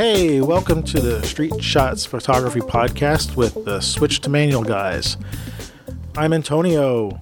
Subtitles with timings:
[0.00, 5.18] Hey, welcome to the Street Shots Photography Podcast with the Switch to Manual guys.
[6.16, 7.20] I'm Antonio.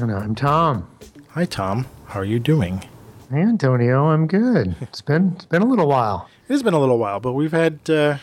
[0.00, 0.88] And I'm Tom.
[1.30, 1.88] Hi, Tom.
[2.06, 2.84] How are you doing?
[3.32, 4.04] Hey, Antonio.
[4.10, 4.76] I'm good.
[4.80, 6.28] It's been it's been a little while.
[6.48, 8.18] It has been a little while, but we've had, uh,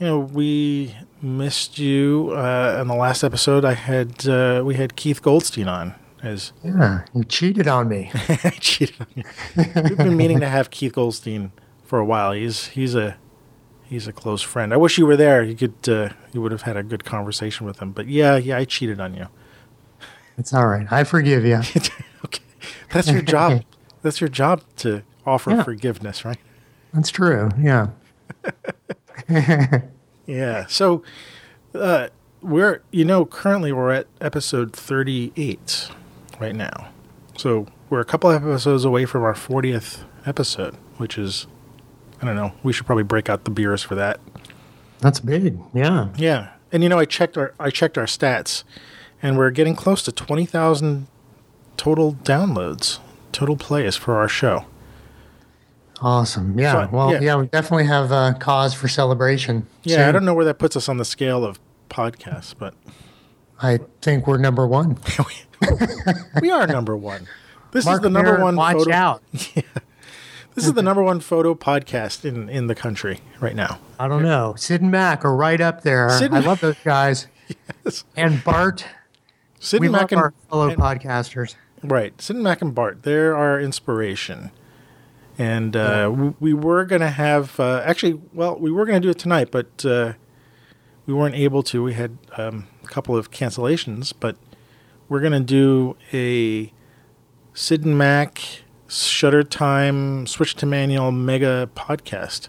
[0.00, 3.66] you know, we missed you uh, in the last episode.
[3.66, 8.10] I had uh, we had Keith Goldstein on as Yeah, you cheated on me.
[8.14, 9.24] I cheated on you.
[9.56, 11.52] We've been meaning to have Keith Goldstein
[11.88, 12.32] for a while.
[12.32, 13.16] He's he's a
[13.84, 14.72] he's a close friend.
[14.74, 15.42] I wish you were there.
[15.42, 17.92] You could uh, you would have had a good conversation with him.
[17.92, 19.26] But yeah, yeah, I cheated on you.
[20.36, 20.86] It's all right.
[20.92, 21.56] I forgive you.
[22.24, 22.42] okay,
[22.92, 23.64] that's your job.
[24.02, 25.62] that's your job to offer Yeah.
[25.64, 26.38] forgiveness, right?
[26.92, 27.48] That's true.
[27.58, 27.88] Yeah.
[30.26, 30.66] Yeah.
[30.66, 31.02] So
[31.74, 32.08] uh,
[32.42, 35.88] we're you know currently we're at episode thirty eight
[36.38, 36.88] right now.
[37.36, 41.46] So we're a couple episodes away from our fortieth episode, which is
[42.20, 42.52] I don't know.
[42.62, 44.20] We should probably break out the beers for that.
[45.00, 45.58] That's big.
[45.72, 46.08] Yeah.
[46.16, 48.64] Yeah, and you know, I checked our I checked our stats,
[49.22, 51.06] and we're getting close to twenty thousand
[51.76, 52.98] total downloads,
[53.32, 54.66] total plays for our show.
[56.00, 56.58] Awesome.
[56.58, 56.86] Yeah.
[56.86, 57.20] So, well, yeah.
[57.20, 57.36] yeah.
[57.36, 59.66] we definitely have a cause for celebration.
[59.82, 62.74] Yeah, I don't know where that puts us on the scale of podcasts, but
[63.60, 64.98] I think we're number one.
[66.42, 67.26] we are number one.
[67.72, 68.56] This Mark is the number one.
[68.56, 69.22] Watch photo, out.
[70.58, 73.78] This is the number one photo podcast in in the country right now.
[73.96, 74.54] I don't know.
[74.56, 76.10] Sid and Mac are right up there.
[76.10, 77.28] Sid I love those guys.
[77.84, 78.04] Yes.
[78.16, 78.84] And Bart.
[79.60, 81.54] Sid we and Mac and, our fellow and- podcasters.
[81.84, 82.20] Right.
[82.20, 84.50] Sid and Mac and Bart, they're our inspiration.
[85.38, 89.06] And uh, w we were going to have, uh, actually, well, we were going to
[89.06, 90.14] do it tonight, but uh,
[91.06, 91.84] we weren't able to.
[91.84, 94.36] We had um, a couple of cancellations, but
[95.08, 96.72] we're going to do a
[97.54, 102.48] Sid and Mac Shutter Time Switch to Manual Mega podcast.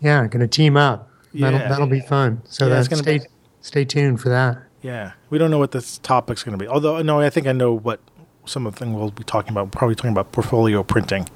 [0.00, 1.08] Yeah, going to team up.
[1.34, 1.68] That'll, Yeah.
[1.68, 2.42] that'll be fun.
[2.44, 3.26] So Yeah, it's that, gonna stay,
[3.60, 4.58] stay tuned for that.
[4.82, 5.12] Yeah.
[5.30, 6.68] We don't know what this topic's going to be.
[6.68, 8.00] Although, no, I think I know what
[8.44, 9.66] some of the things we'll be talking about.
[9.66, 11.28] We're probably talking about portfolio printing.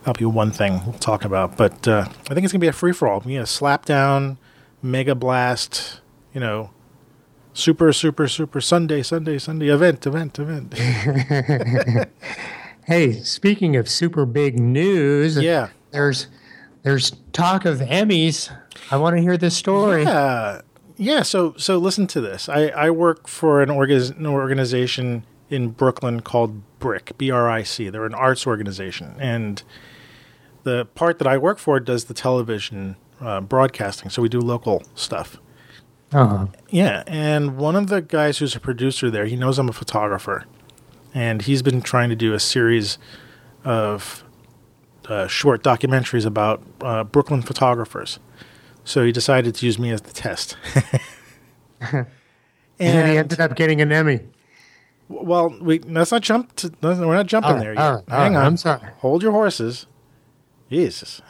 [0.00, 1.56] That'll be one thing we'll talk about.
[1.56, 3.22] But uh, I think it's going to be a free for all.
[3.24, 4.36] You know, slap down,
[4.82, 6.00] mega blast,
[6.34, 6.70] you know,
[7.54, 10.74] super, super, super Sunday, Sunday, Sunday event, event, event.
[12.86, 15.70] Hey, speaking of super big news, yeah.
[15.90, 16.26] there's
[16.82, 18.54] there's talk of Emmys.
[18.90, 20.02] I want to hear this story.
[20.02, 20.60] Yeah.
[20.96, 21.22] Yeah.
[21.22, 22.48] So, so listen to this.
[22.48, 27.62] I, I work for an, orga- an organization in Brooklyn called BRIC, B R I
[27.62, 27.88] C.
[27.88, 29.16] They're an arts organization.
[29.18, 29.62] And
[30.64, 34.10] the part that I work for does the television uh, broadcasting.
[34.10, 35.38] So we do local stuff.
[36.12, 36.46] Uh-huh.
[36.68, 37.02] Yeah.
[37.06, 40.44] And one of the guys who's a producer there, he knows I'm a photographer.
[41.14, 42.98] And he's been trying to do a series
[43.64, 44.24] of
[45.06, 48.18] uh, short documentaries about uh, Brooklyn photographers.
[48.84, 50.56] So he decided to use me as the test.
[52.78, 54.20] And, then he ended up getting an Emmy.
[55.08, 56.72] well, we let's not jump to.
[56.82, 57.80] We're not jumping right, there yet.
[57.80, 58.46] right, Hang right, on.
[58.46, 58.90] I'm sorry.
[58.98, 59.86] Hold your horses.
[60.70, 61.22] Jesus.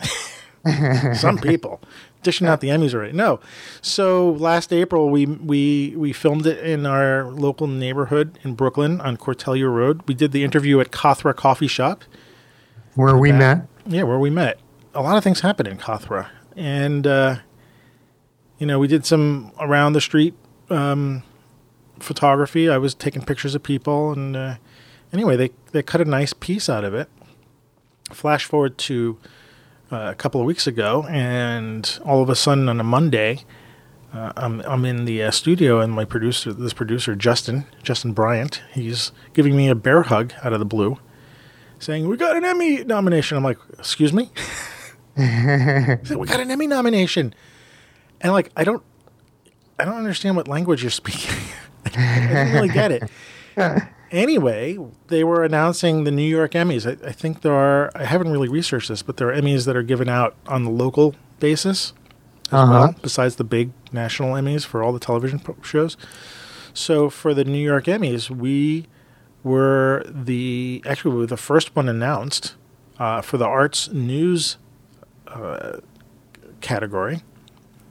[1.15, 1.83] Some people
[2.25, 3.13] dishing out the Emmys already.
[3.13, 3.39] No.
[3.81, 9.17] So last April we we we filmed it in our local neighborhood in Brooklyn on
[9.17, 10.03] Cortelyou Road.
[10.09, 12.03] We did the interview at Qathra Coffee Shop.
[12.95, 13.67] Where we met.
[13.87, 14.59] Yeah, where we met.
[14.95, 17.37] A lot of things happened in Qathra, and uh,
[18.59, 20.35] you know we did some around the street
[20.71, 21.23] um,
[21.99, 22.69] photography.
[22.69, 24.57] I was taking pictures of people, and uh,
[25.13, 27.09] anyway, they they cut a nice piece out of it.
[28.13, 29.19] Flash forward to
[29.93, 33.41] uh, a couple of weeks ago, and all of a sudden on a Monday,
[34.13, 38.63] uh, I'm I'm in the uh, studio, and my producer, this producer Justin Justin Bryant,
[38.73, 40.99] he's giving me a bear hug out of the blue
[41.79, 43.37] saying, We got an Emmy nomination.
[43.37, 44.31] I'm like, Excuse me?
[45.17, 47.35] Said, we got an Emmy nomination.
[48.21, 48.83] And like, I don't
[49.79, 51.35] I don't understand what language you're speaking.
[51.97, 53.03] I really get it.
[54.15, 54.79] Anyway,
[55.09, 56.87] they were announcing the New York Emmys.
[56.87, 59.75] I, I think there are, I haven't really researched this, but there are Emmys that
[59.77, 61.93] are given out on the local basis
[62.47, 62.73] as Uh-huh.
[62.73, 65.97] well, besides the big national Emmys for all the television shows.
[66.73, 68.87] So for the New York Emmys, we
[69.43, 72.55] were the actually we were the first one announced
[72.99, 74.59] uh, for the arts news
[75.27, 75.79] uh,
[76.61, 77.23] category.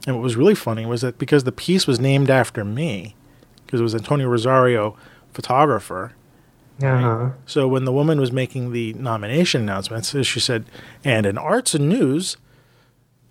[0.06, 3.14] And what was really funny was that because the piece was named after me,
[3.64, 4.96] because it was Antonio Rosario,
[5.34, 6.12] photographer.
[6.82, 7.30] Uh-huh.
[7.46, 10.64] So when the woman was making the nomination announcements, she said,
[11.04, 12.36] "And in arts and news,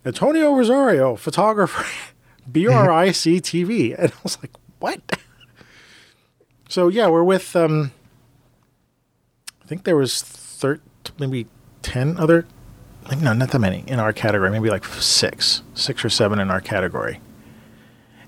[0.05, 1.85] Antonio Rosario, photographer,
[2.51, 5.19] B R I C T V." And I was like, "What?"
[6.69, 7.55] So yeah, we're with.
[7.55, 7.91] Um,
[9.61, 10.81] I think there was thir-
[11.17, 11.47] maybe
[11.81, 12.45] ten other
[13.19, 16.61] no, not that many in our category, maybe like six, six or seven in our
[16.61, 17.19] category.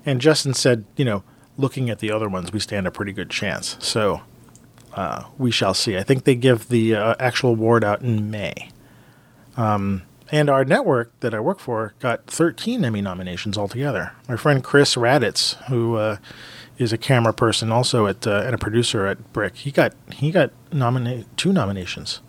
[0.04, 1.22] And Justin said, you know,
[1.56, 3.76] looking at the other ones, we stand a pretty good chance.
[3.80, 4.22] So
[4.94, 5.96] uh, we shall see.
[5.96, 8.70] I think they give the uh, actual award out in May.
[9.56, 14.12] Um, and our network that I work for got 13 Emmy nominations altogether.
[14.28, 16.16] My friend Chris Raditz, who uh,
[16.78, 20.30] is a camera person also at uh, and a producer at BRIC, he got he
[20.30, 22.20] got nominated two nominations.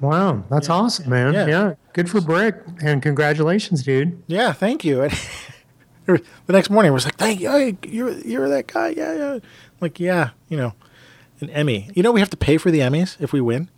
[0.00, 0.74] Wow, that's yeah.
[0.74, 1.32] awesome, man.
[1.32, 1.46] Yeah.
[1.46, 1.74] yeah.
[1.92, 4.20] good for BRIC, and congratulations, dude.
[4.26, 5.08] Yeah, thank you.
[6.06, 9.32] the next morning, I was like, "Thank you, you're you're that guy." Yeah, yeah.
[9.34, 9.42] I'm
[9.80, 10.74] like, yeah, you know,
[11.40, 11.90] an Emmy.
[11.94, 13.70] You know, we have to pay for the Emmys if we win.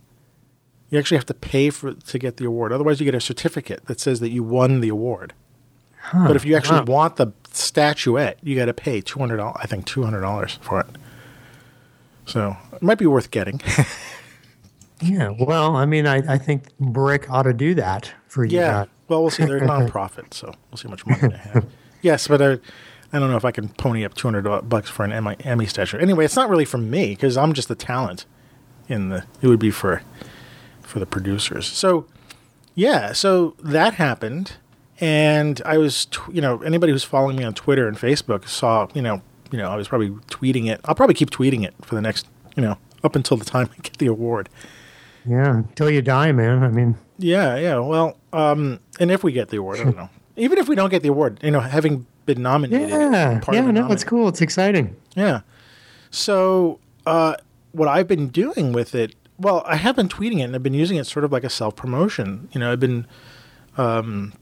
[0.91, 2.73] You actually have to pay for to get the award.
[2.73, 5.35] Otherwise, you get a certificate that says that you won the award.
[6.01, 9.59] Huh, but if you actually want the statuette, you got to pay two hundred dollars.
[9.61, 10.87] I think two hundred dollars for it.
[12.27, 13.61] So it might be worth getting.
[15.01, 15.31] yeah.
[15.39, 18.59] Well, I mean, I, I think BRIC ought to do that for you.
[18.59, 18.87] Yeah.
[19.09, 19.45] Well, we'll see.
[19.45, 21.67] They're a nonprofit, so we'll see how much money they have.
[22.03, 22.53] Yes, but I,
[23.13, 25.67] I don't know if I can pony up two hundred bucks for an Emmy, Emmy
[25.67, 25.99] statue.
[25.99, 28.27] Anyway, it's not really for me because I'm just the talent.
[28.89, 30.03] In the, it would be for
[30.83, 31.67] for the producers.
[31.67, 32.07] So,
[32.75, 34.53] yeah, so that happened,
[35.01, 38.87] and I was, t- you know, anybody who's following me on Twitter and Facebook saw,
[38.95, 40.81] you know, you know, I was probably tweeting it.
[40.85, 43.83] I'll probably keep tweeting it for the next, you know, up until the time I
[43.83, 44.49] get the award.
[45.29, 46.63] Yeah, until you die, man.
[46.63, 47.79] I mean, yeah, yeah.
[47.79, 50.11] Well, um, and if we get the award, I don't know.
[50.37, 53.91] Even if we don't get the award, you know, having been nominated, yeah, yeah, no,
[53.91, 54.29] it's cool.
[54.29, 54.97] It's exciting.
[55.15, 55.41] Yeah.
[56.11, 57.37] So, uh,
[57.73, 60.75] what I've been doing with it well, I have been tweeting it and I've been
[60.75, 62.49] using it sort of like a self promotion.
[62.53, 63.07] You know, I've been
[63.77, 64.33] um,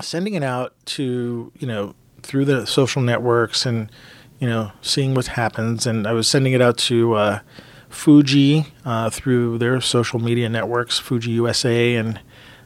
[0.00, 3.90] sending it out to, you know, through the social networks and,
[4.38, 5.86] you know, seeing what happens.
[5.86, 7.40] And I was sending it out to uh,
[7.88, 12.20] Fuji uh, through their social media networks, Fuji USA and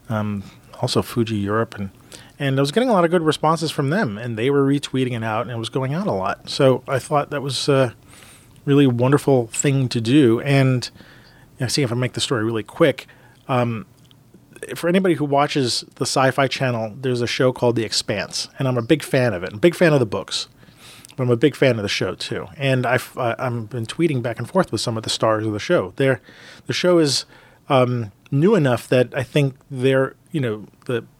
[0.08, 0.44] um,
[0.80, 1.74] also Fuji Europe.
[1.76, 1.90] And,
[2.44, 4.18] and I was getting a lot of good responses from them.
[4.18, 6.50] And they were retweeting it out and it was going out a lot.
[6.50, 7.94] So I thought that was a
[8.66, 10.40] really wonderful thing to do.
[10.40, 10.90] And,
[11.58, 13.06] you know, see if I make the story really quick.
[13.48, 13.86] Um,
[14.74, 18.78] for anybody who watches the Sci-Fi Channel, there's a show called The Expanse, and I'm
[18.78, 19.50] a big fan of it.
[19.50, 20.48] I'm a big fan of the books,
[21.16, 22.46] but I'm a big fan of the show too.
[22.56, 25.52] And I've uh, I've been tweeting back and forth with some of the stars of
[25.52, 25.92] the show.
[25.96, 26.22] There,
[26.66, 27.26] the show is
[27.68, 30.66] um, new enough that I think they're you know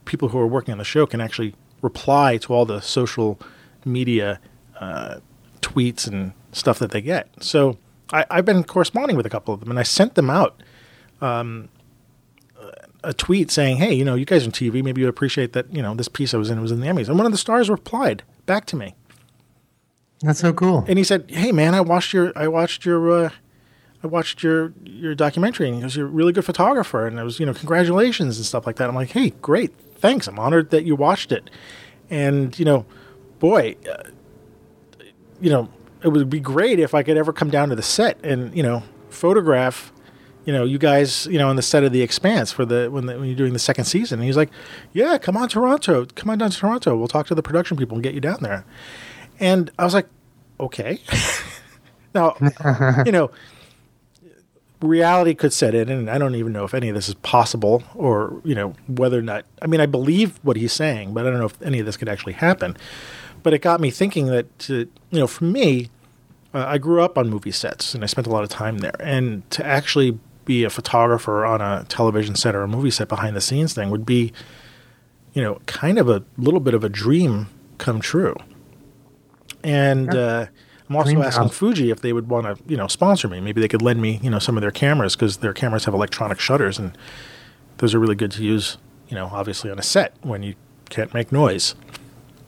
[0.04, 3.38] people who are working on the show can actually reply to all the social
[3.84, 4.40] media
[4.80, 5.20] uh,
[5.60, 7.28] tweets and stuff that they get.
[7.40, 7.78] So
[8.12, 10.62] I, have been corresponding with a couple of them, and I sent them out
[11.20, 11.68] um,
[13.04, 15.72] a tweet saying, "Hey, you know, you guys on TV, maybe you appreciate that.
[15.72, 17.38] You know, this piece I was in was in the Emmys." And one of the
[17.38, 18.94] stars replied back to me.
[20.20, 20.84] That's so cool.
[20.88, 23.30] And he said, "Hey, man, I watched your, I watched your, uh,
[24.02, 27.22] I watched your your documentary, and he goes, you're a really good photographer, and it
[27.22, 29.72] was, you know, congratulations and stuff like that." I'm like, "Hey, great,
[30.04, 30.26] thanks.
[30.26, 31.50] I'm honored that you watched it."
[32.10, 32.84] And you know,
[33.38, 34.10] boy, uh,
[35.40, 35.68] you know,
[36.04, 38.62] it would be great if I could ever come down to the set and you
[38.62, 39.92] know photograph
[40.44, 43.06] you know you guys you know on the set of the expanse for the when,
[43.06, 44.18] the, when you're doing the second season.
[44.20, 44.50] And he's like
[44.92, 46.06] yeah come on toronto.
[46.14, 46.96] Come on down to toronto.
[46.96, 48.64] We'll talk to the production people and get you down there.
[49.40, 50.08] And i was like
[50.60, 51.00] okay.
[52.14, 52.36] Now
[53.06, 53.30] you know
[54.86, 57.82] reality could set in and i don't even know if any of this is possible
[57.94, 61.30] or you know whether or not i mean i believe what he's saying but i
[61.30, 62.76] don't know if any of this could actually happen
[63.42, 65.90] but it got me thinking that you know for me
[66.54, 68.94] uh, I grew up on movie sets and I spent a lot of time there.
[69.00, 73.34] And to actually be a photographer on a television set or a movie set behind
[73.34, 74.32] the scenes thing would be,
[75.32, 77.48] you know, kind of a little bit of a dream
[77.78, 78.36] come true.
[79.64, 80.46] And uh,
[80.88, 81.48] I'm also asking.
[81.48, 83.40] Fuji if they would want to, you know, sponsor me.
[83.40, 85.94] Maybe they could lend me, you know, some of their cameras because their cameras have
[85.94, 86.96] electronic shutters and
[87.78, 88.76] those are really good to use,
[89.08, 90.54] you know, obviously on a set when you
[90.90, 91.74] can't make noise.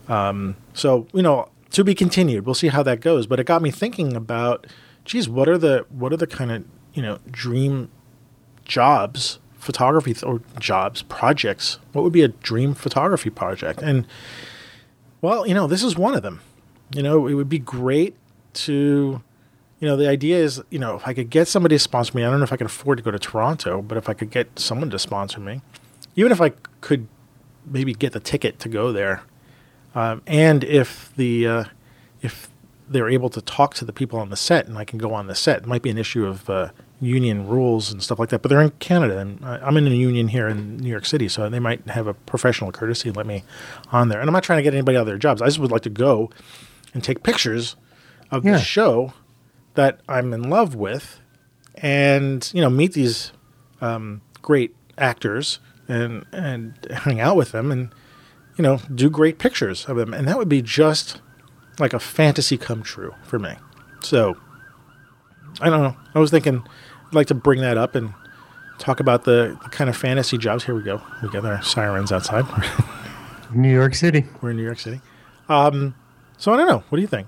[0.07, 2.45] Um, so, you know, to be continued.
[2.45, 3.27] We'll see how that goes.
[3.27, 4.67] But it got me thinking about,
[5.05, 7.89] geez, what are the what are the kind of you know dream
[8.65, 11.79] jobs, photography th- or jobs, projects?
[11.93, 13.81] What would be a dream photography project?
[13.81, 14.07] And
[15.21, 16.41] well, you know, this is one of them.
[16.93, 18.15] You know, it would be great
[18.65, 19.21] to,
[19.79, 22.23] you know, the idea is, you know, if I could get somebody to sponsor me,
[22.23, 24.31] I don't know if I can afford to go to Toronto, but if I could
[24.31, 25.61] get someone to sponsor me,
[26.15, 26.49] even if I
[26.81, 27.07] could
[27.65, 29.23] maybe get the ticket to go there
[29.97, 31.63] um, and if the uh,
[32.21, 32.49] if
[32.87, 35.25] they're able to talk to the people on the set and I can go on
[35.25, 36.69] the set, it might be an issue of uh,
[37.01, 38.43] union rules and stuff like that.
[38.43, 41.49] But they're in Canada, and I'm in a union here in New York City, so
[41.49, 43.43] they might have a professional courtesy and let me
[43.91, 44.19] on there.
[44.19, 45.41] And I'm not trying to get anybody out of their jobs.
[45.41, 46.29] I just would like to go
[46.93, 47.75] and take pictures
[48.31, 48.53] of yeah.
[48.53, 49.13] the show
[49.75, 51.19] that I'm in love with,
[51.75, 53.31] and you know, meet these
[53.81, 57.93] um, great actors and and hang out with them and
[58.57, 61.21] you know do great pictures of them, and that would be just
[61.79, 63.53] like a fantasy come true for me.
[64.01, 64.37] So
[65.61, 65.95] I don't know.
[66.13, 66.63] I was thinking
[67.07, 68.13] I'd like to bring that up and
[68.79, 70.63] talk about the, the kind of fantasy jobs.
[70.63, 71.01] Here we go.
[71.21, 72.45] We got our sirens outside.
[73.53, 74.25] New York City.
[74.41, 75.01] We're in New York City.
[75.49, 75.95] Um,
[76.37, 76.83] so I don't know.
[76.89, 77.27] What do you think?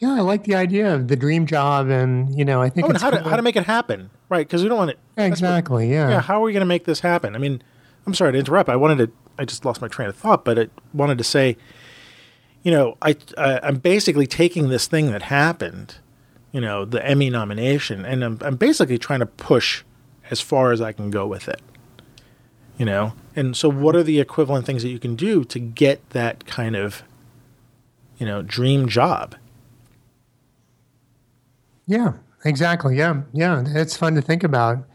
[0.00, 2.98] Yeah, I like the idea of the dream job, and you know, I think oh,
[2.98, 4.46] how to how to make it happen, right?
[4.46, 4.98] Because we don't want it.
[5.18, 5.88] exactly.
[5.88, 6.08] What, yeah.
[6.08, 6.20] Yeah.
[6.22, 7.36] How are we going to make this happen?
[7.36, 7.62] I mean,
[8.06, 8.70] I'm sorry to interrupt.
[8.70, 9.12] I wanted to.
[9.38, 11.58] I just lost my train of thought, but I wanted to say,
[12.62, 15.96] you know, I, I I'm basically taking this thing that happened,
[16.50, 19.84] you know, the Emmy nomination, and I'm I'm basically trying to push
[20.30, 21.60] as far as I can go with it.
[22.78, 26.08] You know, and so what are the equivalent things that you can do to get
[26.10, 27.02] that kind of,
[28.16, 29.34] you know, dream job?
[31.86, 32.12] Yeah,
[32.44, 32.96] exactly.
[32.96, 33.62] Yeah, yeah.
[33.66, 34.86] It's fun to think about.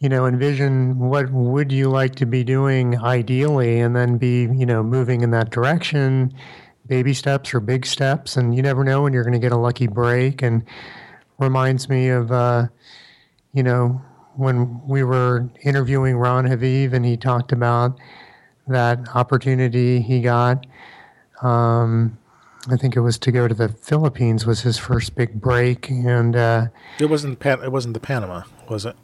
[0.00, 4.66] You know, envision what would you like to be doing ideally, and then be you
[4.66, 6.34] know moving in that direction,
[6.86, 9.56] baby steps or big steps, and you never know when you're going to get a
[9.58, 10.42] lucky break.
[10.42, 10.64] And
[11.38, 12.68] reminds me of, uh,
[13.54, 14.00] you know,
[14.36, 17.98] when we were interviewing Ron Haviv, and he talked about
[18.68, 20.66] that opportunity he got.
[21.42, 22.18] Um,
[22.70, 26.36] I think it was to go to the Philippines was his first big break, and
[26.36, 26.66] uh,
[26.98, 28.96] it wasn't Pan- it wasn't the Panama, was it?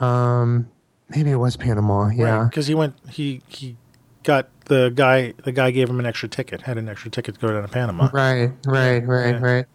[0.00, 0.68] Um,
[1.08, 2.08] maybe it was Panama.
[2.08, 3.76] Yeah, because right, he went he he
[4.22, 7.40] got the guy the guy gave him an extra ticket, had an extra ticket to
[7.40, 8.08] go down to Panama.
[8.12, 9.40] Right, right, right, yeah.
[9.40, 9.66] right.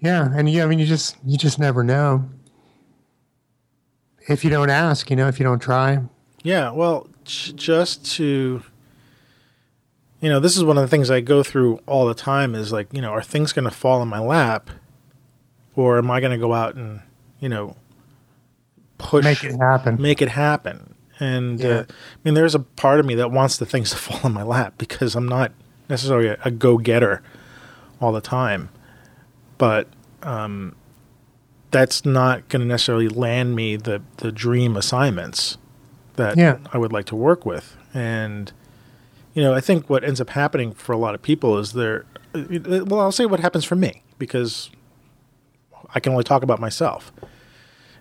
[0.00, 2.28] Yeah, and yeah, I mean, you just you just never know
[4.28, 5.98] if you don't ask, you know, if you don't try.
[6.42, 8.62] Yeah, well, just to
[10.24, 12.72] you know, this is one of the things I go through all the time is
[12.72, 14.70] like, you know, are things going to fall in my lap
[15.76, 17.02] or am I going to go out and,
[17.40, 17.76] you know,
[18.96, 20.00] push make it happen.
[20.00, 20.94] Make it happen.
[21.20, 21.68] And yeah.
[21.68, 24.32] uh, I mean, there's a part of me that wants the things to fall in
[24.32, 25.52] my lap because I'm not
[25.90, 27.22] necessarily a, a go-getter
[28.00, 28.70] all the time.
[29.58, 29.88] But
[30.22, 30.74] um,
[31.70, 35.58] that's not going to necessarily land me the the dream assignments
[36.16, 36.58] that yeah.
[36.72, 37.76] I would like to work with.
[37.92, 38.50] And
[39.34, 42.06] you know, I think what ends up happening for a lot of people is they're,
[42.32, 44.70] well, I'll say what happens for me because
[45.94, 47.12] I can only talk about myself,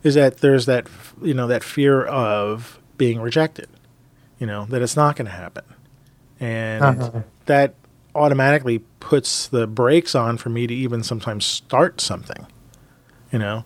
[0.04, 0.88] is that there's that,
[1.22, 3.68] you know, that fear of being rejected,
[4.40, 5.64] you know, that it's not going to happen.
[6.40, 7.22] And uh-huh.
[7.48, 7.76] that
[8.16, 12.46] automatically puts the brakes on for me to even sometimes start something,
[13.32, 13.66] you know?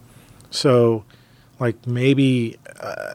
[0.52, 1.04] So,
[1.60, 3.14] like, maybe, uh,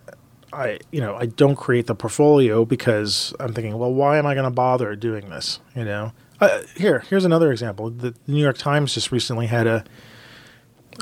[0.53, 4.35] I you know I don't create the portfolio because I'm thinking, well, why am I
[4.35, 5.61] going to bother doing this?
[5.75, 7.91] You know, uh, here here's another example.
[7.91, 9.85] The New York Times just recently had a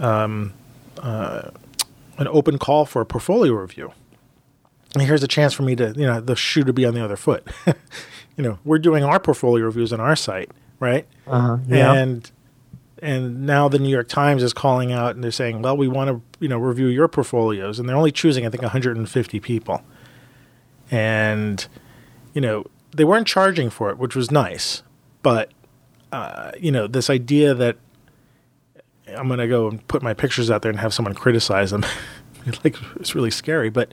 [0.00, 0.52] um,
[0.98, 1.50] uh,
[2.18, 3.92] an open call for a portfolio review.
[4.94, 7.04] And here's a chance for me to you know the shoe to be on the
[7.04, 7.46] other foot.
[8.36, 11.06] you know, we're doing our portfolio reviews on our site, right?
[11.26, 11.94] Uh-huh, yeah.
[11.94, 12.30] And
[13.02, 16.08] and now the New York Times is calling out and they're saying, "Well, we want
[16.08, 19.82] to, you know, review your portfolios," and they're only choosing, I think, 150 people,
[20.90, 21.66] and
[22.34, 22.64] you know,
[22.94, 24.82] they weren't charging for it, which was nice,
[25.22, 25.50] but
[26.12, 27.76] uh, you know, this idea that
[29.08, 31.84] I'm going to go and put my pictures out there and have someone criticize them,
[32.64, 33.70] like it's really scary.
[33.70, 33.92] But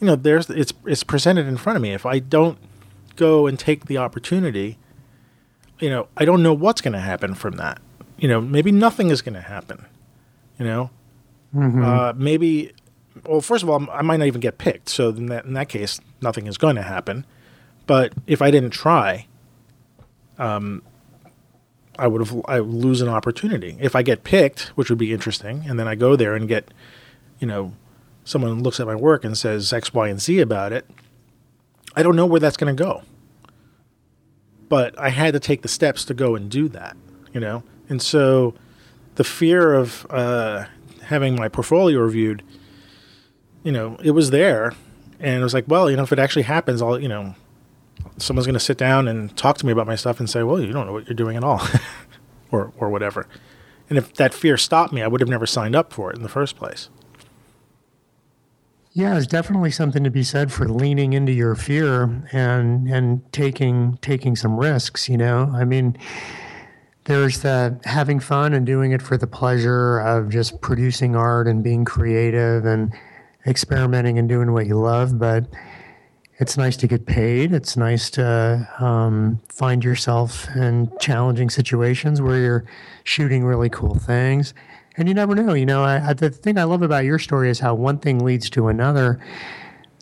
[0.00, 1.92] you know, there's it's it's presented in front of me.
[1.92, 2.58] If I don't
[3.16, 4.78] go and take the opportunity,
[5.78, 7.80] you know, I don't know what's going to happen from that
[8.22, 9.84] you know, maybe nothing is going to happen.
[10.58, 10.90] You know,
[11.54, 11.82] mm-hmm.
[11.82, 12.72] uh, maybe.
[13.26, 14.88] Well, first of all, I might not even get picked.
[14.88, 17.26] So in that in that case, nothing is going to happen.
[17.86, 19.26] But if I didn't try,
[20.38, 20.82] um,
[21.98, 23.76] I would have I would lose an opportunity.
[23.80, 26.72] If I get picked, which would be interesting, and then I go there and get,
[27.40, 27.74] you know,
[28.22, 30.88] someone looks at my work and says X, Y, and Z about it.
[31.96, 33.02] I don't know where that's going to go.
[34.68, 36.96] But I had to take the steps to go and do that.
[37.34, 38.54] You know, and so
[39.16, 40.64] the fear of uh,
[41.02, 42.42] having my portfolio reviewed,
[43.62, 44.72] you know, it was there.
[45.20, 47.34] And it was like, well, you know, if it actually happens, I'll, you know,
[48.16, 50.58] someone's going to sit down and talk to me about my stuff and say, well,
[50.58, 51.60] you don't know what you're doing at all,
[52.50, 53.28] or, or whatever.
[53.90, 56.22] And if that fear stopped me, I would have never signed up for it in
[56.22, 56.88] the first place.
[58.94, 63.98] Yeah, there's definitely something to be said for leaning into your fear and and taking
[64.02, 65.08] taking some risks.
[65.08, 65.96] You know, I mean,
[67.04, 71.62] there's the having fun and doing it for the pleasure of just producing art and
[71.62, 72.94] being creative and
[73.46, 75.18] experimenting and doing what you love.
[75.18, 75.46] But
[76.38, 77.52] it's nice to get paid.
[77.52, 82.64] It's nice to um, find yourself in challenging situations where you're
[83.04, 84.54] shooting really cool things.
[84.96, 85.54] And you never know.
[85.54, 88.24] You know, I, I, the thing I love about your story is how one thing
[88.24, 89.20] leads to another.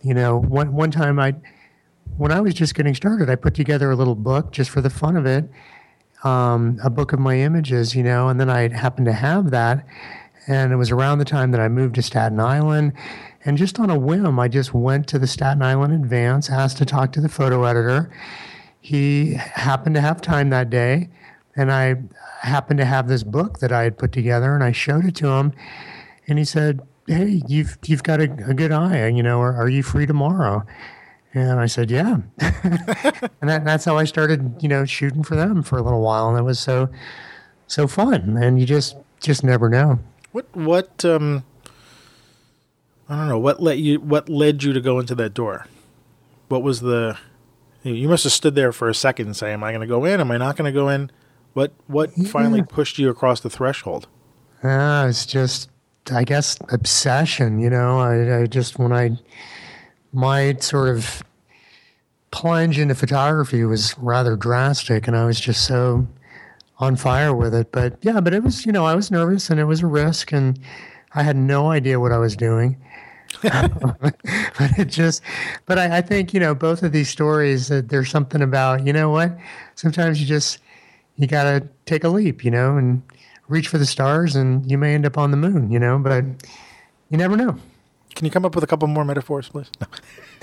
[0.03, 1.35] You know, one one time I,
[2.17, 4.91] when I was just getting started, I put together a little book just for the
[4.91, 5.49] fun of it,
[6.25, 7.95] um, a book of my images.
[7.95, 9.85] You know, and then I happened to have that,
[10.47, 12.93] and it was around the time that I moved to Staten Island.
[13.45, 16.85] And just on a whim, I just went to the Staten Island Advance, asked to
[16.85, 18.11] talk to the photo editor.
[18.81, 21.09] He happened to have time that day,
[21.57, 21.97] and I
[22.43, 25.29] happened to have this book that I had put together, and I showed it to
[25.29, 25.53] him,
[26.27, 29.09] and he said, "Hey, you've you've got a, a good eye.
[29.09, 30.65] You know, are, are you free tomorrow?"
[31.33, 35.63] And I said, "Yeah," and that, that's how I started, you know, shooting for them
[35.63, 36.89] for a little while, and it was so
[37.69, 38.37] so fun.
[38.37, 40.01] And you just just never know.
[40.33, 41.45] What what um
[43.09, 45.67] I don't know what let you what led you to go into that door.
[46.49, 47.17] What was the
[47.83, 50.05] you must have stood there for a second and say, "Am I going to go
[50.05, 50.21] in?
[50.21, 51.11] Am I not going to go in?"
[51.55, 52.29] What what yeah.
[52.29, 54.09] finally pushed you across the threshold?
[54.63, 55.71] Ah, uh, it's just
[56.13, 57.59] I guess obsession.
[57.61, 59.19] You know, I, I just when I
[60.13, 61.23] my sort of
[62.31, 66.07] plunge into photography was rather drastic, and I was just so
[66.79, 67.73] on fire with it.
[67.73, 70.33] But yeah, but it was you know I was nervous and it was a risk,
[70.33, 70.59] and
[71.15, 72.77] I had no idea what I was doing.
[73.43, 74.17] but
[74.77, 75.23] it just,
[75.67, 78.93] but I, I, think you know both of these stories that there's something about you
[78.93, 79.37] know what
[79.77, 80.59] sometimes you just
[81.17, 83.03] you got to take a leap, you know, and
[83.49, 86.25] reach for the stars, and you may end up on the moon, you know, but
[87.11, 87.57] you never know.
[88.21, 89.71] Can you come up with a couple more metaphors, please?
[89.81, 89.87] No.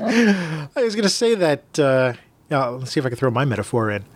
[0.00, 1.78] I was going to say that.
[1.78, 2.14] Uh,
[2.50, 4.06] yeah, let's see if I can throw my metaphor in.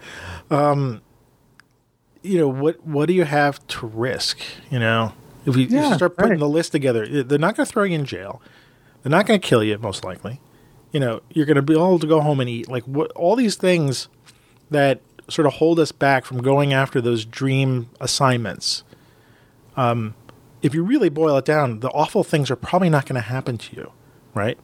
[0.50, 1.02] Um,
[2.22, 2.82] you know what?
[2.86, 4.40] What do you have to risk?
[4.70, 5.12] You know,
[5.44, 6.38] if we, yeah, start putting right.
[6.38, 8.40] the list together, they're not going to throw you in jail.
[9.02, 10.40] They're not going to kill you, most likely.
[10.92, 12.70] You know, you're going to be able to go home and eat.
[12.70, 13.12] Like what?
[13.12, 14.08] All these things
[14.70, 18.82] that sort of hold us back from going after those dream assignments.
[19.76, 20.14] Um,
[20.62, 23.58] if you really boil it down, the awful things are probably not going to happen
[23.58, 23.92] to you,
[24.34, 24.58] right?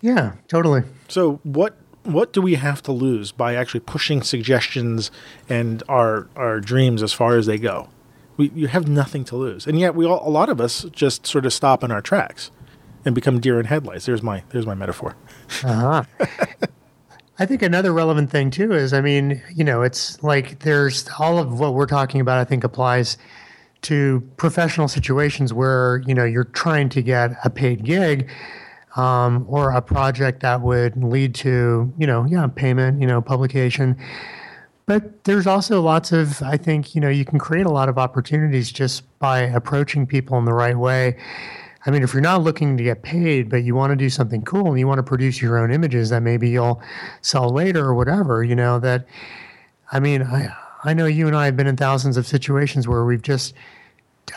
[0.00, 0.82] Yeah, totally.
[1.08, 5.10] So what what do we have to lose by actually pushing suggestions
[5.48, 7.88] and our our dreams as far as they go?
[8.36, 11.26] We you have nothing to lose, and yet we all a lot of us just
[11.26, 12.50] sort of stop in our tracks
[13.04, 14.06] and become deer in headlights.
[14.06, 15.16] There's my there's my metaphor.
[15.62, 16.26] Uh huh.
[17.40, 21.38] I think another relevant thing too is, I mean, you know, it's like there's all
[21.38, 22.38] of what we're talking about.
[22.38, 23.16] I think applies
[23.82, 28.28] to professional situations where you know you're trying to get a paid gig
[28.96, 33.96] um, or a project that would lead to you know yeah payment you know publication.
[34.86, 37.98] But there's also lots of i think you know you can create a lot of
[37.98, 41.16] opportunities just by approaching people in the right way.
[41.86, 44.42] I mean, if you're not looking to get paid, but you want to do something
[44.42, 46.82] cool and you want to produce your own images that maybe you'll
[47.22, 49.06] sell later or whatever, you know, that,
[49.92, 53.04] I mean, I, I know you and I have been in thousands of situations where
[53.04, 53.54] we've just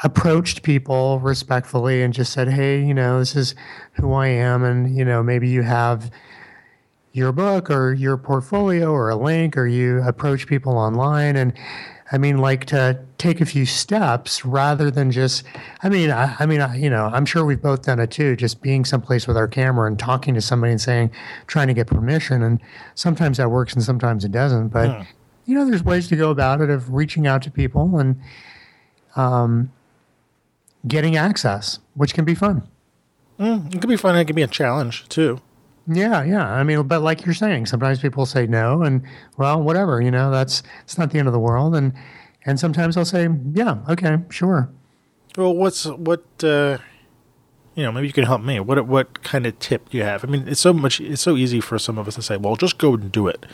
[0.03, 3.55] approached people respectfully and just said, hey, you know, this is
[3.93, 4.63] who I am.
[4.63, 6.11] And, you know, maybe you have
[7.13, 11.53] your book or your portfolio or a link or you approach people online and
[12.13, 15.45] I mean, like to take a few steps rather than just.
[15.81, 18.35] I mean, I, I mean, I, you know, I'm sure we've both done it too.
[18.35, 21.11] Just being someplace with our camera and talking to somebody and saying,
[21.47, 22.61] trying to get permission, and
[22.95, 24.69] sometimes that works and sometimes it doesn't.
[24.69, 25.05] But yeah.
[25.51, 28.15] You know, there's ways to go about it of reaching out to people and
[29.17, 29.69] um,
[30.87, 32.65] getting access, which can be fun.
[33.37, 34.15] Mm, it could be fun.
[34.15, 35.41] It could be a challenge too.
[35.87, 36.49] Yeah, yeah.
[36.49, 39.03] I mean, but like you're saying, sometimes people say no, and
[39.35, 40.01] well, whatever.
[40.01, 41.91] You know, that's it's not the end of the world, and
[42.45, 44.69] and sometimes I'll say, yeah, okay, sure.
[45.35, 46.23] Well, what's what?
[46.41, 46.77] Uh,
[47.75, 48.61] you know, maybe you can help me.
[48.61, 50.23] What what kind of tip do you have?
[50.23, 51.01] I mean, it's so much.
[51.01, 53.45] It's so easy for some of us to say, well, just go and do it.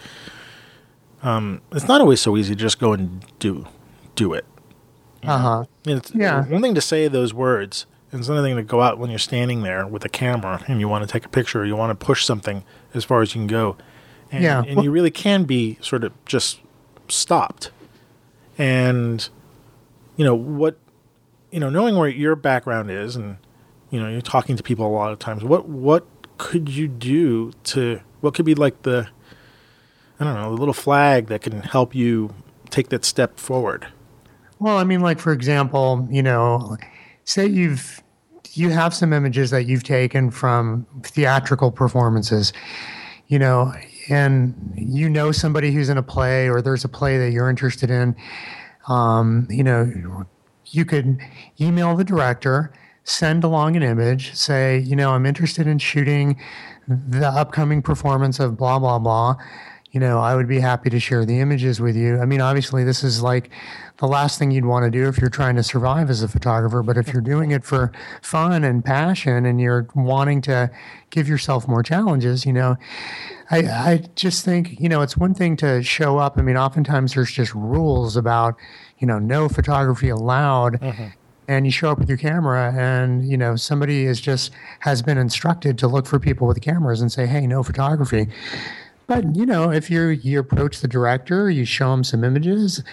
[1.24, 3.68] Um, it's not always so easy to just go and do
[4.16, 4.46] do it.
[5.24, 5.66] Uh huh.
[6.14, 6.46] yeah.
[6.46, 9.64] One thing to say those words it's another thing to go out when you're standing
[9.64, 12.06] there with a camera and you want to take a picture or you want to
[12.06, 13.76] push something as far as you can go.
[14.32, 14.64] And, yeah.
[14.64, 16.62] and well, you really can be sort of just
[17.10, 17.72] stopped.
[18.58, 19.28] And,
[20.16, 20.78] you know, what,
[21.52, 23.38] you know, knowing where your background is and,
[23.90, 27.52] you know, you're talking to people a lot of times, what, what could you do
[27.66, 29.10] to, what could be like the,
[30.20, 32.34] I don't know, the little flag that can help you
[32.70, 33.88] take that step forward?
[34.60, 36.78] Well, I mean, like, for example, you know,
[37.24, 38.02] say you've
[38.54, 42.54] you have some images that you've taken from theatrical performances,
[43.28, 43.72] you know,
[44.10, 47.92] and you know somebody who's in a play or there's a play that you're interested
[47.92, 48.16] in,
[48.88, 50.26] um, you know,
[50.66, 51.20] you could
[51.62, 56.40] email the director, send along an image, say, you know, I'm interested in shooting
[56.88, 59.36] the upcoming performance of blah blah blah
[59.98, 62.20] you know, I would be happy to share the images with you.
[62.20, 63.50] I mean, obviously, this is like
[63.98, 66.84] the last thing you'd want to do if you're trying to survive as a photographer.
[66.84, 70.70] But if you're doing it for fun and passion and you're wanting to
[71.10, 72.78] give yourself more challenges, you know,
[73.50, 76.38] I, I just think, you know, it's one thing to show up.
[76.38, 78.56] I mean, oftentimes there's just rules about,
[79.00, 80.80] you know, no photography allowed.
[80.80, 81.08] Mm-hmm.
[81.48, 85.18] And you show up with your camera, and you know somebody is just has been
[85.18, 88.28] instructed to look for people with cameras and say, "Hey, no photography."
[89.08, 92.84] But you know, if you you approach the director, you show him some images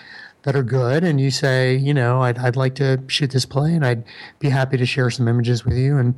[0.43, 3.75] that are good, and you say, you know, I'd I'd like to shoot this play,
[3.75, 4.05] and I'd
[4.39, 6.15] be happy to share some images with you, and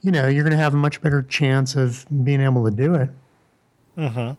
[0.00, 2.94] you know, you're going to have a much better chance of being able to do
[2.94, 3.10] it.
[3.96, 4.32] Mm-hmm.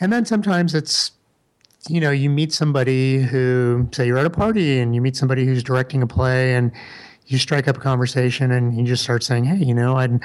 [0.00, 1.12] And then sometimes it's,
[1.88, 5.44] you know, you meet somebody who, say, you're at a party, and you meet somebody
[5.44, 6.72] who's directing a play, and
[7.26, 10.20] you strike up a conversation, and you just start saying, hey, you know, I'd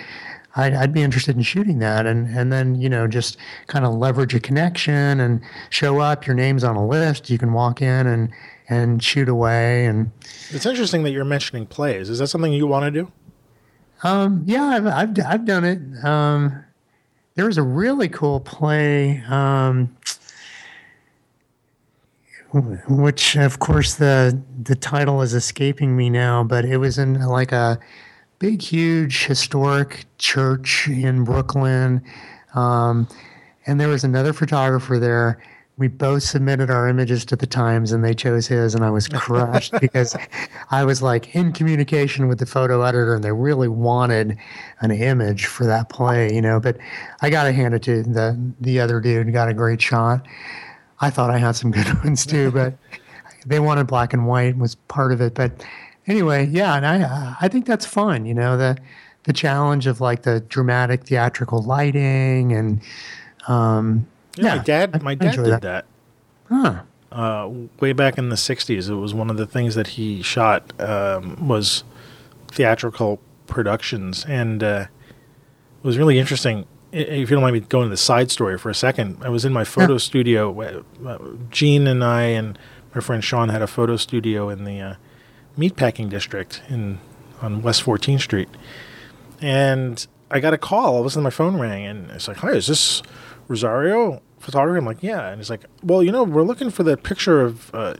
[0.58, 3.94] I'd, I'd, be interested in shooting that and and then you know just kind of
[3.94, 6.26] leverage a connection and show up.
[6.26, 7.30] Your name's on a list.
[7.30, 8.30] You can walk in and
[8.68, 10.12] and shoot away and
[10.50, 12.10] it's interesting that you're mentioning plays.
[12.10, 13.12] Is that something you want to do?
[14.04, 16.06] Um, yeah I've, I've, I've done it.
[16.06, 16.64] Um,
[17.36, 19.96] there was a really cool play um,
[22.54, 27.52] which of course the the title is escaping me now but it was in like
[27.52, 27.80] a
[28.40, 32.04] big, huge historic church in Brooklyn.
[32.54, 33.08] Um,
[33.66, 35.42] and there was another photographer there.
[35.78, 39.08] We both submitted our images to the Times and they chose his, and I was
[39.08, 40.16] crushed because
[40.72, 44.38] I was like in communication with the photo editor and they really wanted
[44.82, 46.60] an image for that play, you know.
[46.60, 46.78] But
[47.22, 50.26] I got to hand it to the, the other dude, got a great shot.
[51.00, 52.74] I thought I had some good ones too, but
[53.46, 55.36] they wanted black and white was part of it.
[55.36, 55.64] But
[56.08, 58.26] anyway, yeah, and I uh, I think that's fun.
[58.26, 58.78] You know the
[59.24, 62.82] the challenge of like the dramatic theatrical lighting and
[63.48, 65.62] um, yeah, yeah, my dad my dad did that.
[65.62, 65.86] that.
[66.50, 66.82] Huh.
[67.12, 70.74] Uh, way back in the '60s, it was one of the things that he shot
[70.80, 71.84] um, was
[72.52, 74.86] theatrical productions, and uh,
[75.84, 76.66] it was really interesting.
[76.92, 79.46] If you don't mind me going to the side story for a second, I was
[79.46, 80.00] in my photo yeah.
[80.00, 80.84] studio.
[81.06, 82.58] Uh, Gene and I and
[82.94, 84.94] my friend Sean had a photo studio in the uh,
[85.58, 87.00] meatpacking district in
[87.42, 88.50] on West 14th Street,
[89.42, 90.96] and I got a call.
[90.96, 93.02] All of a sudden, my phone rang, and it's like, "Hi, is this
[93.48, 96.98] Rosario photography?" I'm like, "Yeah," and he's like, "Well, you know, we're looking for the
[96.98, 97.96] picture of uh,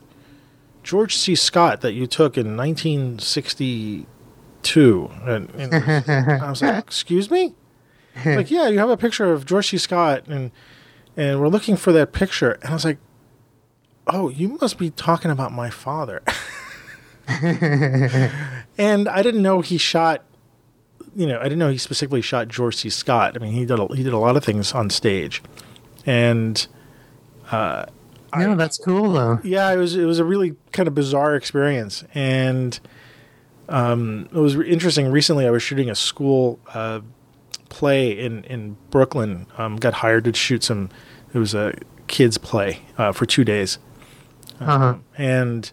[0.82, 1.34] George C.
[1.34, 5.74] Scott that you took in 1962." And, and
[6.42, 7.54] I was like, "Excuse me?"
[8.24, 9.78] like, "Yeah, you have a picture of George C.
[9.78, 10.50] Scott, and
[11.16, 12.98] and we're looking for that picture." And I was like,
[14.06, 16.22] "Oh, you must be talking about my father."
[18.78, 20.24] and I didn't know he shot.
[21.14, 22.88] You know, I didn't know he specifically shot George C.
[22.90, 23.36] Scott.
[23.36, 25.42] I mean, he did a, he did a lot of things on stage,
[26.06, 26.66] and
[27.50, 27.86] uh,
[28.36, 29.40] yeah, I, that's cool though.
[29.42, 32.78] Yeah, it was it was a really kind of bizarre experience, and
[33.68, 35.10] um, it was interesting.
[35.10, 37.00] Recently, I was shooting a school uh,
[37.68, 39.46] play in in Brooklyn.
[39.58, 40.88] Um, got hired to shoot some.
[41.34, 41.74] It was a
[42.06, 43.78] kids play uh, for two days,
[44.60, 44.72] uh-huh.
[44.72, 45.70] um, and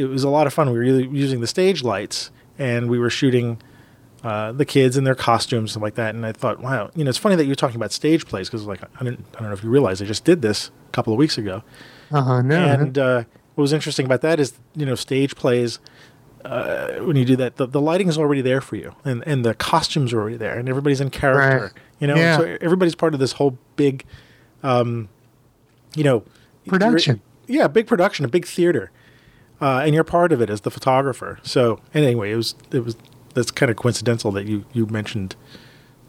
[0.00, 0.70] it was a lot of fun.
[0.70, 3.60] We were using the stage lights and we were shooting
[4.22, 6.14] uh, the kids in their costumes and like that.
[6.14, 8.66] And I thought, wow, you know, it's funny that you're talking about stage plays because
[8.66, 11.12] like I didn't, I don't know if you realize I just did this a couple
[11.12, 11.62] of weeks ago.
[12.10, 12.64] Uh-huh, no.
[12.66, 15.78] And uh, what was interesting about that is, you know, stage plays.
[16.44, 19.44] Uh, when you do that, the, the lighting is already there for you, and, and
[19.44, 21.64] the costumes are already there, and everybody's in character.
[21.64, 21.72] Right.
[21.98, 22.38] You know, yeah.
[22.38, 24.06] so everybody's part of this whole big,
[24.62, 25.10] um,
[25.94, 26.24] you know,
[26.66, 27.20] production.
[27.46, 28.90] Yeah, big production, a big theater
[29.60, 31.38] uh, and you're part of it as the photographer.
[31.42, 32.96] So anyway, it was it was
[33.34, 35.36] that's kind of coincidental that you you mentioned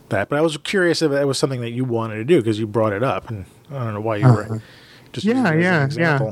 [0.10, 2.60] that, but I was curious if it was something that you wanted to do because
[2.60, 4.60] you brought it up, and I don't know why you were uh-huh.
[5.14, 6.32] just yeah yeah yeah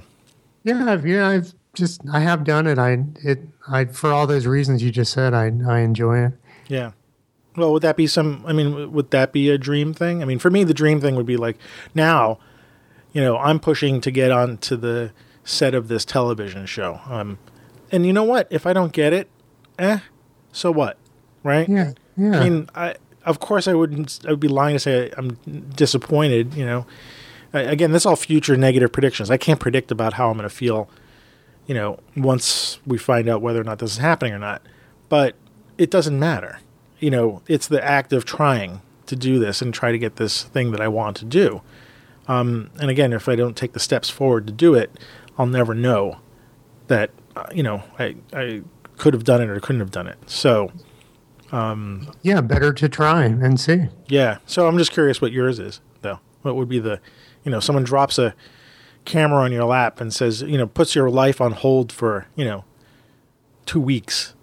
[0.63, 2.77] yeah I've, yeah I've just I have done it.
[2.77, 5.34] I it I for all those reasons you just said.
[5.34, 6.34] I I enjoy it.
[6.67, 6.91] Yeah.
[7.55, 8.43] Well, would that be some?
[8.47, 10.21] I mean, would that be a dream thing?
[10.21, 11.58] I mean, for me, the dream thing would be like
[11.93, 12.39] now,
[13.12, 15.12] you know, I'm pushing to get onto the
[15.43, 17.02] set of this television show.
[17.08, 17.38] Um,
[17.91, 18.47] and you know what?
[18.49, 19.30] If I don't get it,
[19.78, 19.99] eh,
[20.52, 20.97] so what,
[21.43, 21.67] right?
[21.67, 22.39] Yeah, yeah.
[22.39, 24.19] I mean, I of course I wouldn't.
[24.28, 25.32] I would be lying to say I'm
[25.75, 26.54] disappointed.
[26.54, 26.86] You know,
[27.54, 29.32] again, this is all future negative predictions.
[29.32, 30.89] I can't predict about how I'm going to feel.
[31.67, 34.63] You know, once we find out whether or not this is happening or not,
[35.08, 35.36] but
[35.78, 36.60] it doesn't matter.
[36.99, 40.43] You know, it's the act of trying to do this and try to get this
[40.43, 41.62] thing that I want to do.
[42.28, 44.91] Um, and again, if I don't take the steps forward to do it,
[45.39, 46.19] I'll never know
[46.88, 48.62] that uh, you know I I
[48.97, 50.17] could have done it or couldn't have done it.
[50.28, 50.71] So
[51.52, 53.88] um, yeah, better to try and see.
[54.08, 54.38] Yeah.
[54.45, 56.19] So I'm just curious what yours is though.
[56.41, 56.99] What would be the,
[57.43, 58.36] you know, someone drops a
[59.06, 62.45] camera on your lap and says, you know, puts your life on hold for, you
[62.45, 62.65] know,
[63.65, 64.36] two weeks.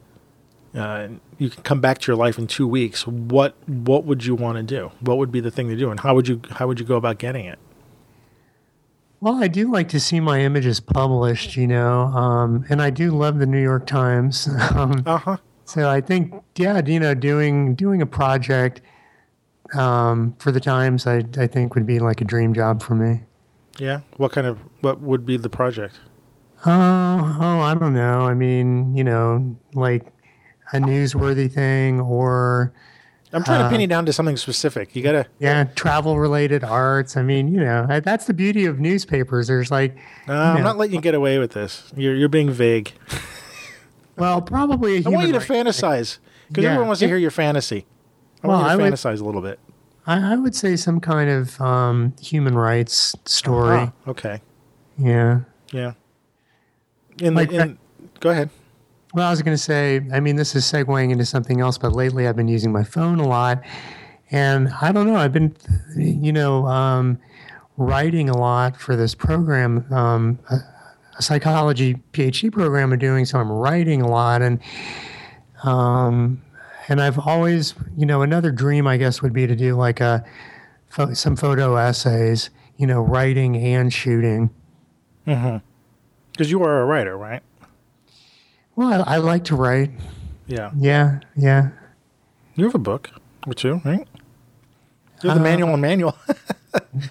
[0.75, 3.07] Uh, you can come back to your life in two weeks.
[3.07, 4.91] What what would you want to do?
[5.01, 6.97] What would be the thing to do, and how would you how would you go
[6.97, 7.59] about getting it?
[9.27, 13.11] Well, I do like to see my images published, you know, um, and I do
[13.11, 14.47] love the New York Times.
[14.77, 15.37] um, Uh huh.
[15.65, 18.83] so I think, yeah, you know, doing doing a project
[19.75, 23.25] um, for the Times, I I think would be like a dream job for me.
[23.79, 24.03] Yeah.
[24.17, 25.99] What kind of what would be the project?
[26.65, 28.21] Oh, oh, I don't know.
[28.21, 30.07] I mean, you know, like
[30.73, 32.73] a newsworthy thing or
[33.33, 34.95] I'm trying to Uh, pin you down to something specific.
[34.95, 35.27] You gotta.
[35.41, 37.17] yeah, travel related arts.
[37.17, 39.49] I mean, you know, uh, that's the beauty of newspapers.
[39.49, 39.97] There's like,
[40.29, 41.93] No, I'm not letting you get away with this.
[41.97, 42.93] You're you're being vague.
[44.17, 46.71] well, probably a I want you to right- fantasize because Yeah.
[46.71, 47.85] everyone wants to hear your fantasy.
[48.43, 49.59] I Well, want I you to would- fantasize a little bit.
[50.07, 53.77] I, I would say some kind of um, human rights story.
[53.77, 54.41] Ah, okay.
[54.97, 55.41] Yeah.
[55.73, 55.93] Yeah.
[57.21, 57.77] In Like in,
[58.21, 58.51] go ahead.
[59.17, 61.95] Well, I was going to say, I mean, this is segueing into something else, but
[61.95, 63.63] lately I've been using my phone a lot.
[64.31, 65.57] And I don't know, I've been,
[65.97, 67.19] you know, um,
[67.79, 70.57] writing a lot for this program, um, a,
[71.19, 73.25] a psychology PhD program I'm doing.
[73.25, 74.43] So I'm writing a lot.
[74.43, 74.61] And,
[75.63, 76.43] um,
[76.89, 80.27] and I've always, you know, another dream, I guess, would be to do like a,
[81.15, 84.51] some photo essays, you know, writing and shooting.
[86.33, 87.43] Because you are a writer, right?
[88.77, 89.91] Well, I, I like to write.
[90.47, 90.71] Yeah.
[90.79, 91.21] Yeah.
[91.37, 91.71] Yeah.
[92.55, 93.11] You have a book
[93.47, 94.07] or two, right?
[95.23, 96.17] You have the Uh, manual and manual.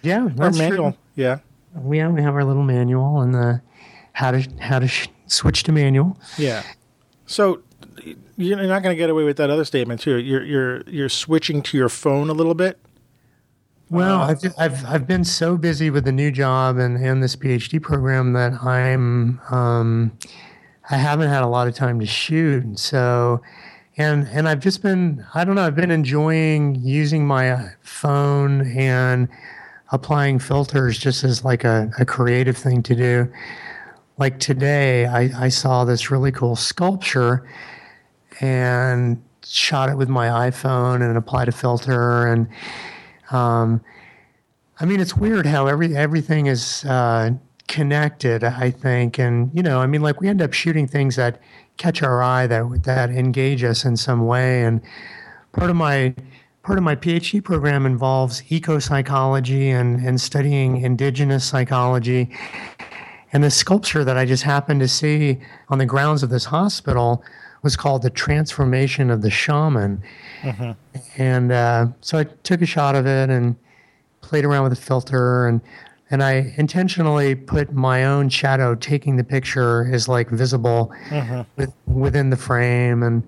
[0.03, 0.25] Yeah.
[0.25, 0.69] or That's true.
[0.69, 0.97] manual.
[1.15, 1.39] Yeah.
[1.75, 3.61] we have, we have our little manual and the
[4.13, 6.17] how to how to sh- switch to manual.
[6.37, 6.61] Yeah.
[7.25, 7.61] So
[8.37, 10.17] you're not going to get away with that other statement too.
[10.17, 12.79] You're you're you're switching to your phone a little bit.
[13.89, 17.35] Well, I've, ju- I've I've been so busy with the new job and, and this
[17.35, 20.11] PhD program that I'm um,
[20.89, 22.63] I haven't had a lot of time to shoot.
[22.63, 23.41] And so,
[23.97, 28.61] and and I've just been I don't know I've been enjoying using my uh, phone
[28.77, 29.27] and
[29.91, 33.31] applying filters just as like a, a creative thing to do.
[34.17, 37.47] Like today, I, I saw this really cool sculpture
[38.39, 42.47] and shot it with my iPhone and applied a filter and
[43.31, 43.81] um,
[44.79, 47.31] I mean, it's weird how every everything is uh,
[47.67, 48.43] connected.
[48.43, 51.39] I think, and you know, I mean, like we end up shooting things that
[51.77, 54.63] catch our eye that that engage us in some way.
[54.63, 54.81] And
[55.53, 56.15] part of my
[56.63, 62.29] part of my PhD program involves eco psychology and and studying indigenous psychology.
[63.33, 67.23] And the sculpture that I just happened to see on the grounds of this hospital
[67.63, 70.01] was called the transformation of the shaman.
[71.17, 73.55] And uh, so I took a shot of it and
[74.21, 75.59] played around with the filter and
[76.15, 80.93] and I intentionally put my own shadow taking the picture is like visible
[81.57, 83.21] with, within the frame and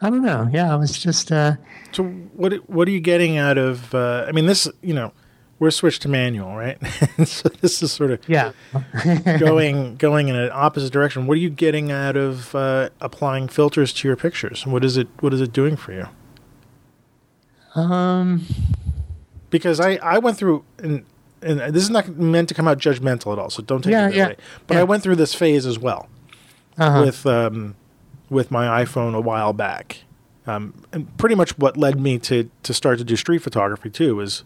[0.00, 0.48] I don't know.
[0.52, 1.56] Yeah, it was just uh,
[1.90, 3.92] So what what are you getting out of?
[3.92, 5.12] Uh, I mean, this you know,
[5.58, 6.78] we're switched to manual, right?
[7.24, 8.52] so this is sort of yeah.
[9.40, 11.26] going going in an opposite direction.
[11.26, 14.64] What are you getting out of uh, applying filters to your pictures?
[14.64, 16.06] What is it What is it doing for you?
[17.74, 18.46] um
[19.50, 21.04] Because I I went through and
[21.42, 24.06] and this is not meant to come out judgmental at all, so don't take Yeah,
[24.06, 24.36] it that yeah, way.
[24.66, 24.80] But yeah.
[24.80, 26.08] I went through this phase as well.
[26.78, 27.02] uh-huh.
[27.04, 27.74] with um,
[28.30, 29.98] with my iPhone a while back.
[30.46, 34.16] Um, and pretty much what led me to to start to do street photography too
[34.16, 34.44] was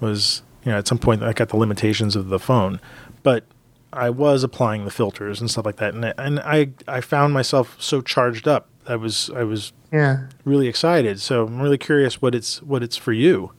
[0.00, 2.80] was you know at some point I got the limitations of the phone,
[3.22, 3.44] but
[3.92, 7.32] I was applying the filters and stuff like that, and I, and I I found
[7.32, 8.68] myself so charged up.
[8.86, 10.26] I was I was yeah.
[10.44, 11.20] really excited.
[11.20, 13.52] So I'm really curious what it's what it's for you.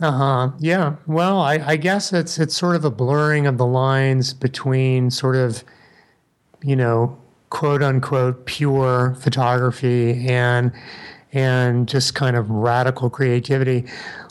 [0.00, 0.50] Uh huh.
[0.58, 0.96] Yeah.
[1.06, 5.36] Well, I, I guess it's it's sort of a blurring of the lines between sort
[5.36, 5.62] of,
[6.62, 7.18] you know,
[7.50, 10.72] quote unquote pure photography and
[11.32, 13.84] and just kind of radical creativity.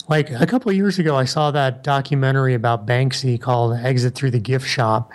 [0.08, 4.32] Like a couple of years ago, I saw that documentary about Banksy called "Exit Through
[4.32, 5.12] the Gift Shop,"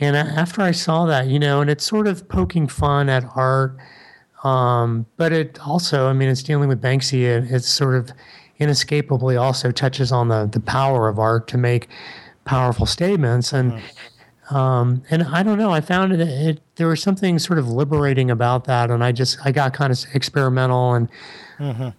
[0.00, 3.76] and after I saw that, you know, and it's sort of poking fun at art.
[4.42, 7.22] Um, but it also, I mean, it's dealing with Banksy.
[7.22, 8.10] It, it's sort of
[8.62, 11.88] inescapably also touches on the the power of art to make
[12.44, 13.52] powerful statements.
[13.52, 13.72] And
[14.50, 18.30] um, and I don't know, I found it, it there was something sort of liberating
[18.30, 21.08] about that, and I just I got kind of experimental and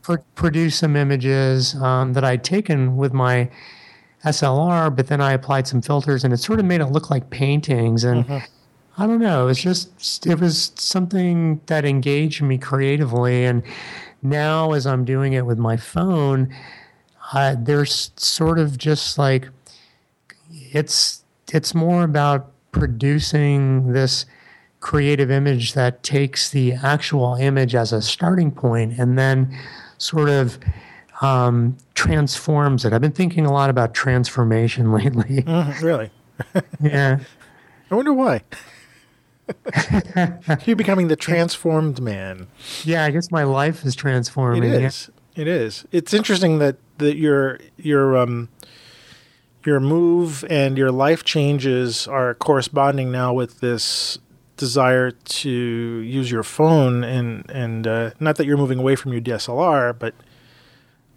[0.02, 3.50] pr- produced some images um, that I'd taken with my
[4.26, 7.30] SLR, but then I applied some filters, and it sort of made it look like
[7.30, 8.26] paintings and.
[8.96, 9.46] I don't know.
[9.46, 13.64] It was just it was something that engaged me creatively, and
[14.24, 16.54] now as I'm doing it with my phone,
[17.34, 19.50] I, there's sort of just like
[20.52, 24.26] it's it's more about producing this
[24.80, 29.56] creative image that takes the actual image as a starting point and then
[29.98, 30.58] sort of
[31.22, 32.92] um, transforms it.
[32.92, 35.44] I've been thinking a lot about transformation lately.
[35.44, 36.10] Mhm, really?
[36.82, 37.20] yeah.
[37.92, 38.42] I wonder why.
[40.66, 42.48] You're becoming the transformed man.
[42.84, 44.64] Yeah, I guess my life is It transforming.
[44.64, 44.90] Yeah.
[45.36, 45.86] It is.
[45.92, 48.50] It's interesting that that your your um
[49.66, 54.20] your move and your life changes are corresponding now with this
[54.58, 59.22] desire to use your phone and and uh, not that you're moving away from your
[59.22, 60.14] DSLR, but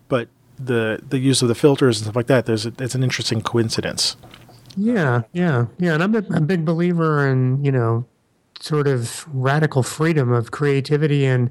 [0.08, 2.46] but the the use of the filters and stuff like that.
[2.46, 4.16] There's a, it's an interesting coincidence.
[4.76, 5.94] Yeah, yeah, yeah.
[5.94, 8.06] And I'm a, a big believer in, you know,
[8.60, 11.24] sort of radical freedom of creativity.
[11.24, 11.50] And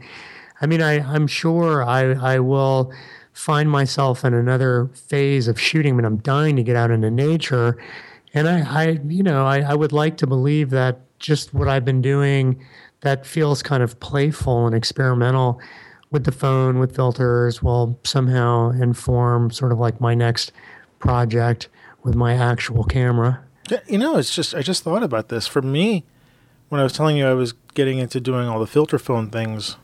[0.62, 2.92] I mean, I, I'm sure I, I will
[3.34, 5.96] find myself in another phase of shooting.
[5.96, 7.78] when I'm dying to get out into nature.
[8.34, 11.86] And I, I you know, I, I would like to believe that just what I've
[11.86, 12.64] been doing
[13.02, 15.60] that feels kind of playful and experimental
[16.12, 20.52] with the phone, with filters, will somehow inform sort of like my next
[21.00, 21.68] project
[22.04, 23.44] with my actual camera.
[23.70, 25.48] Yeah, You know, it's just I just thought about this.
[25.48, 26.06] For me,
[26.70, 29.78] when I was telling you I was getting into doing all the filter phone things,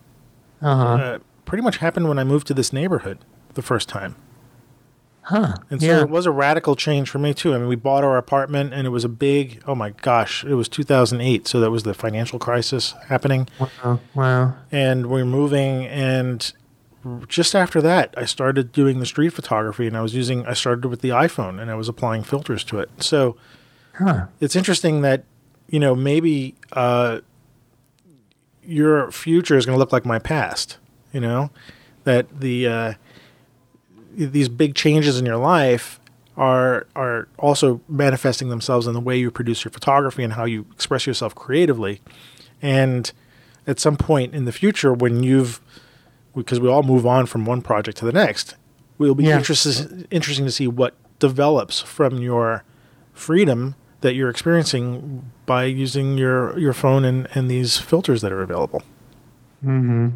[0.60, 0.84] Uh-huh.
[0.84, 3.18] uh, pretty much happened when I moved to this neighborhood
[3.54, 4.16] the first time.
[5.26, 5.54] Huh.
[5.70, 6.00] And so yeah.
[6.00, 7.54] it was a radical change for me too.
[7.54, 10.54] I mean, we bought our apartment and it was a big, oh my gosh, it
[10.54, 11.46] was 2008.
[11.46, 13.48] So that was the financial crisis happening.
[13.60, 14.00] Wow.
[14.14, 14.54] Wow.
[14.72, 15.86] And we're moving.
[15.86, 16.52] And
[17.28, 20.86] just after that, I started doing the street photography and I was using, I started
[20.86, 22.90] with the iPhone and I was applying filters to it.
[22.98, 23.36] So
[23.98, 24.26] Huh.
[24.40, 25.22] it's interesting that,
[25.72, 27.20] you know, maybe uh,
[28.64, 30.76] your future is going to look like my past,
[31.12, 31.50] you know,
[32.04, 32.92] that the, uh,
[34.14, 35.98] these big changes in your life
[36.36, 40.64] are are also manifesting themselves in the way you produce your photography and how you
[40.72, 42.00] express yourself creatively.
[42.62, 43.12] And
[43.66, 45.60] at some point in the future, when you've
[46.34, 48.54] because we all move on from one project to the next,
[48.96, 49.36] will be Yeah.
[49.36, 52.64] interested interesting to see what develops from your
[53.12, 58.42] freedom that you're experiencing by using your your phone and, and these filters that are
[58.42, 58.82] available.
[59.64, 60.08] Mm-hmm.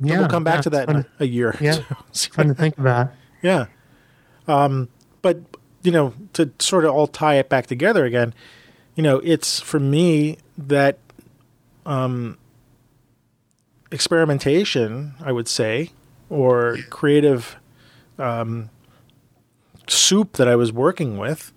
[0.00, 0.18] But Yeah.
[0.20, 1.56] we'll come back yeah, to that in a year.
[1.60, 1.80] Yeah.
[2.12, 3.12] See fun to think about.
[3.42, 3.66] Yeah.
[4.48, 4.88] Um,
[5.22, 5.38] but,
[5.82, 8.34] you know, to sort of all tie it back together again,
[8.96, 10.98] you know, it's for me that
[11.86, 12.38] um,
[13.92, 15.90] experimentation, I would say,
[16.28, 17.56] or creative
[18.18, 18.70] um,
[19.86, 21.52] soup that I was working with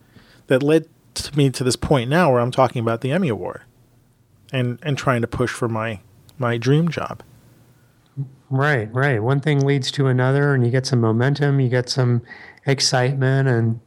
[0.48, 3.62] that led to me to this point now where I'm talking about the Emmy Award
[4.52, 6.00] and, and trying to push for my,
[6.38, 7.24] my dream job.
[8.50, 8.94] Right.
[8.94, 9.22] Right.
[9.22, 11.60] One thing leads to another, and you get some momentum.
[11.60, 12.22] You get some
[12.68, 13.80] excitement and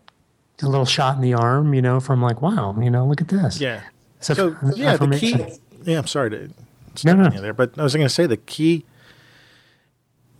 [0.60, 1.72] a little shot in the arm.
[1.72, 2.74] You know, from like, wow.
[2.80, 3.60] You know, look at this.
[3.60, 3.82] Yeah.
[4.18, 5.36] So, So yeah, the key.
[5.84, 6.52] Yeah, I'm sorry to No,
[6.96, 7.30] step no.
[7.30, 8.84] you there, but I was going to say the key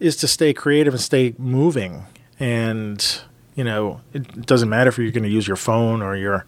[0.01, 2.07] is to stay creative and stay moving.
[2.40, 3.20] And
[3.55, 6.44] you know, it doesn't matter if you're going to use your phone or your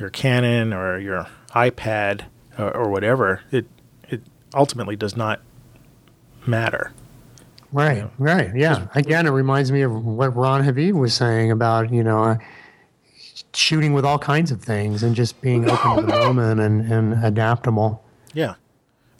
[0.00, 2.24] your Canon or your iPad
[2.58, 3.42] or, or whatever.
[3.50, 3.66] It
[4.08, 4.22] it
[4.54, 5.40] ultimately does not
[6.46, 6.92] matter.
[7.72, 8.88] Right, right, yeah.
[8.96, 12.38] Again, it reminds me of what Ron Habib was saying about you know uh,
[13.54, 17.24] shooting with all kinds of things and just being open to the moment and, and
[17.24, 18.02] adaptable.
[18.34, 18.54] Yeah,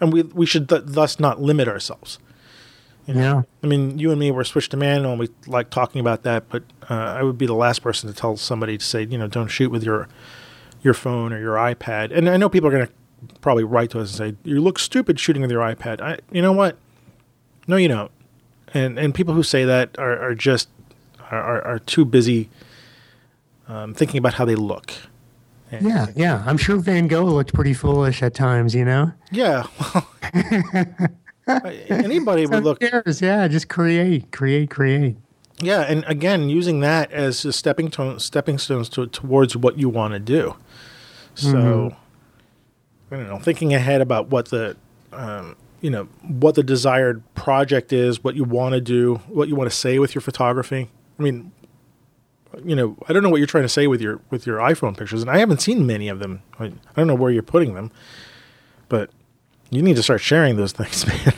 [0.01, 2.19] and we we should th- thus not limit ourselves.
[3.07, 6.23] Yeah, I mean, you and me were switched to manual, and we like talking about
[6.23, 6.49] that.
[6.49, 9.27] But uh, I would be the last person to tell somebody to say, you know,
[9.27, 10.09] don't shoot with your
[10.83, 12.17] your phone or your iPad.
[12.17, 12.93] And I know people are going to
[13.41, 16.01] probably write to us and say, you look stupid shooting with your iPad.
[16.01, 16.77] I, you know what?
[17.67, 18.11] No, you don't.
[18.73, 20.69] And and people who say that are, are just
[21.31, 22.49] are, are, too busy
[23.69, 24.93] um, thinking about how they look.
[25.71, 26.43] And- yeah, yeah.
[26.47, 28.75] I'm sure Van Gogh looked pretty foolish at times.
[28.75, 29.67] You know, Yeah.
[31.47, 33.21] Well, anybody would look cares?
[33.21, 35.17] Yeah, just create, create, create.
[35.63, 39.89] Yeah, and again, using that as a stepping stone, stepping stones to, towards what you
[39.89, 40.57] want to do.
[41.41, 41.95] So,
[43.11, 44.77] I don't know, thinking ahead about what the,
[45.13, 49.57] um, you know, what the desired project is, what you want to do, what you
[49.57, 50.89] want to say with your photography.
[51.19, 51.53] I mean,
[52.65, 54.97] you know, I don't know what you're trying to say with your with your iPhone
[54.97, 56.43] pictures, and I haven't seen many of them.
[56.59, 57.91] I, I don't know where you're putting them,
[58.89, 59.11] but
[59.71, 61.35] you need to start sharing those things, man.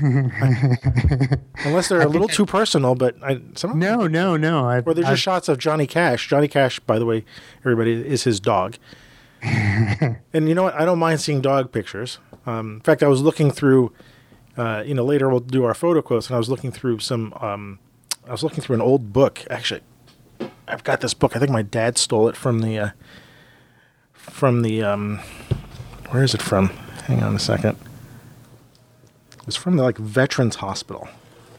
[0.00, 4.68] I- unless they're a little too personal, but I some No, no, no.
[4.68, 6.28] I, or they're just shots of Johnny Cash.
[6.28, 7.24] Johnny Cash, by the way,
[7.60, 8.76] everybody is his dog.
[9.42, 10.74] And you know what?
[10.74, 12.18] I don't mind seeing dog pictures.
[12.46, 13.92] Um, in fact, I was looking through.
[14.56, 17.32] Uh, you know, later we'll do our photo quotes, and I was looking through some
[17.40, 17.78] um,
[18.26, 19.44] I was looking through an old book.
[19.48, 19.80] Actually,
[20.66, 21.34] I've got this book.
[21.34, 22.90] I think my dad stole it from the uh,
[24.12, 25.20] from the um,
[26.10, 26.68] where is it from?
[27.06, 27.78] Hang on a second.
[29.46, 31.08] It's from the like Veterans Hospital.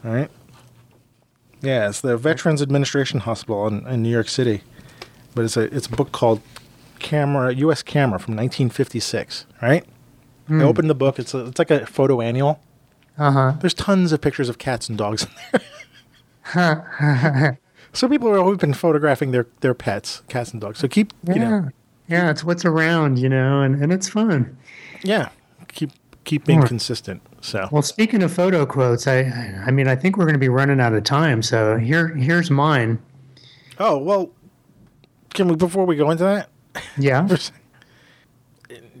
[0.04, 0.30] All right.
[1.60, 4.62] Yeah, it's the Veterans Administration Hospital in, in New York City,
[5.34, 6.40] but it's a it's a book called
[7.00, 7.82] Camera U.S.
[7.82, 9.46] Camera from 1956.
[9.60, 9.84] Right.
[10.48, 11.18] I opened the book.
[11.20, 12.60] It's a, it's like a photo annual.
[13.16, 13.52] Uh huh.
[13.60, 15.60] There's tons of pictures of cats and dogs in
[16.54, 17.60] there.
[17.92, 20.78] so people have always been photographing their, their pets, cats and dogs.
[20.78, 21.34] So keep, Yeah.
[21.34, 21.68] you know,
[22.08, 24.56] yeah, it's what's around, you know, and, and it's fun.
[25.04, 25.28] yeah,
[25.68, 25.90] keep
[26.24, 26.68] keep being Right.
[26.68, 27.22] consistent.
[27.40, 29.20] So Well, speaking of photo quotes, I
[29.66, 31.42] I mean, I think we're going to be running out of time.
[31.42, 32.98] So here here's mine.
[33.78, 34.30] oh well,
[35.32, 36.48] can we before we go into that?
[36.98, 37.28] Yeah.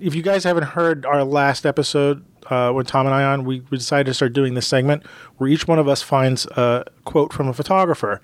[0.02, 3.60] If you guys haven't heard our last episode uh, when Tom and I on, we,
[3.70, 5.04] we decided to start doing this segment
[5.36, 8.22] where each one of us finds a quote from a photographer,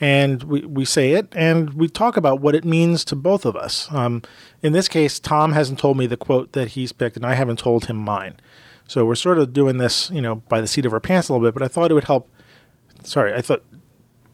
[0.00, 3.56] and we, we say it and we talk about what it means to both of
[3.56, 3.88] us.
[3.90, 4.20] Um,
[4.62, 7.58] in this case, Tom hasn't told me the quote that he's picked, and I haven't
[7.58, 8.34] told him mine.
[8.86, 11.32] So we're sort of doing this, you know, by the seat of our pants a
[11.32, 11.54] little bit.
[11.54, 12.28] But I thought it would help.
[13.02, 13.62] Sorry, I thought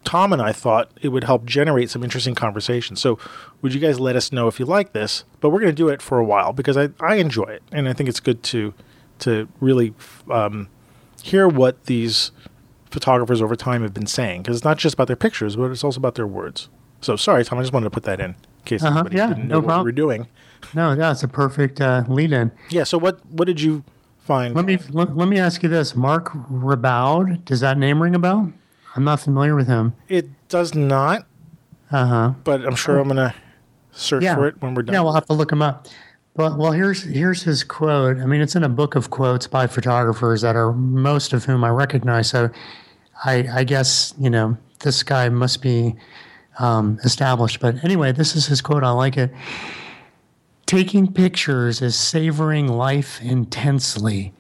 [0.05, 2.95] Tom and I thought it would help generate some interesting conversation.
[2.97, 3.19] So,
[3.63, 5.25] would you guys let us know if you like this?
[5.41, 7.89] But we're going to do it for a while because I, I enjoy it, and
[7.89, 8.75] I think it's good to
[9.21, 9.95] to really
[10.31, 10.69] um,
[11.23, 12.31] hear what these
[12.91, 15.83] photographers over time have been saying because it's not just about their pictures, but it's
[15.85, 16.69] also about their words.
[17.01, 19.29] So, sorry, Tom, I just wanted to put that in, in case Uh-huh, anybody yeah,
[19.29, 19.85] didn't know no what problem.
[19.85, 20.29] we were doing.
[20.75, 22.51] No, yeah, it's a perfect uh, lead-in.
[22.71, 22.85] Yeah.
[22.85, 23.85] So, what what did you
[24.19, 24.55] find?
[24.55, 27.45] Let me let, let me ask you this: Marc Riboud.
[27.45, 28.53] Does that name ring a bell?
[28.95, 29.95] I'm not familiar with him.
[30.09, 31.27] it does not,
[31.91, 32.33] Uh huh.
[32.45, 33.35] but I'm sure I'm going to
[33.93, 34.35] search Yeah.
[34.37, 34.95] for it when we're done.
[34.95, 35.87] Yeah, we'll have to look him up.
[36.37, 38.19] But well, here's here's his quote.
[38.19, 41.63] I mean, it's in a book of quotes by photographers that are most of whom
[41.63, 42.29] I recognize.
[42.31, 42.51] So,
[43.25, 45.95] I I guess you know this guy must be
[46.59, 47.61] um, established.
[47.61, 48.83] But anyway, this is his quote.
[48.83, 49.33] I like it.
[50.67, 54.33] Taking pictures is savoring life intensely,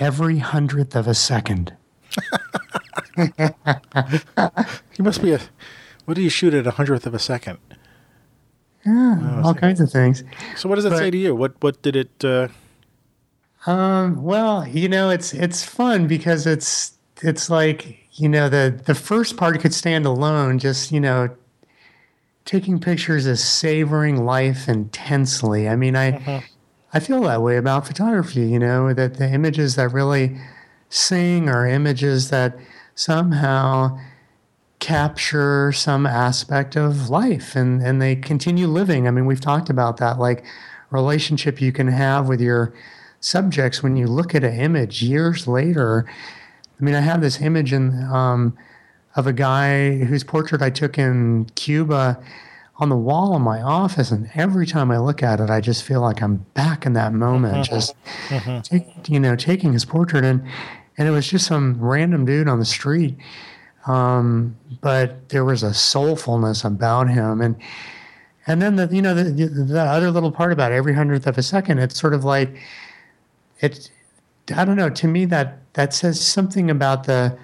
[0.00, 1.72] every hundredth of a second.
[4.96, 5.40] He must be a.
[6.04, 7.58] What do you shoot at a hundredth of a second?
[8.86, 10.24] Yeah, all kinds of things.
[10.56, 11.34] So what does it say to you?
[11.34, 12.24] What what did it?
[12.24, 12.48] Uh,
[13.66, 16.92] Um, well, you know, it's it's fun because it's
[17.22, 20.58] it's like you know the the first part could stand alone.
[20.58, 21.28] Just you know,
[22.44, 25.68] taking pictures is savoring life intensely.
[25.68, 26.44] I mean, I
[26.94, 28.46] I feel that way about photography.
[28.48, 30.38] You know, that the images that really
[30.88, 32.56] sing are images that
[32.98, 33.96] somehow
[34.80, 39.06] capture some aspect of life and and they continue living.
[39.06, 40.44] I mean, we've talked about that like
[40.90, 42.74] relationship you can have with your
[43.20, 46.06] subjects when you look at an image years later.
[46.80, 48.58] I mean, I have this image in um,
[49.14, 52.20] of a guy whose portrait I took in Cuba
[52.80, 55.82] on the wall in my office, and every time I look at it, I just
[55.82, 57.94] feel like I'm back in that moment, just
[58.62, 60.42] take, you know, taking his portrait, and
[60.98, 63.16] and it was just some random dude on the street,
[63.86, 67.56] um, but there was a soulfulness about him, and
[68.46, 71.38] and then the you know the, the, the other little part about every hundredth of
[71.38, 72.54] a second, it's sort of like
[73.60, 73.90] it
[74.56, 77.36] i don't know to me that that says something about the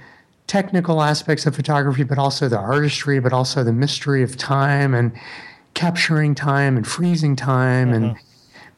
[0.46, 5.12] technical aspects of photography but also the artistry but also the mystery of time and
[5.74, 7.92] capturing time and freezing time.
[7.92, 8.16] And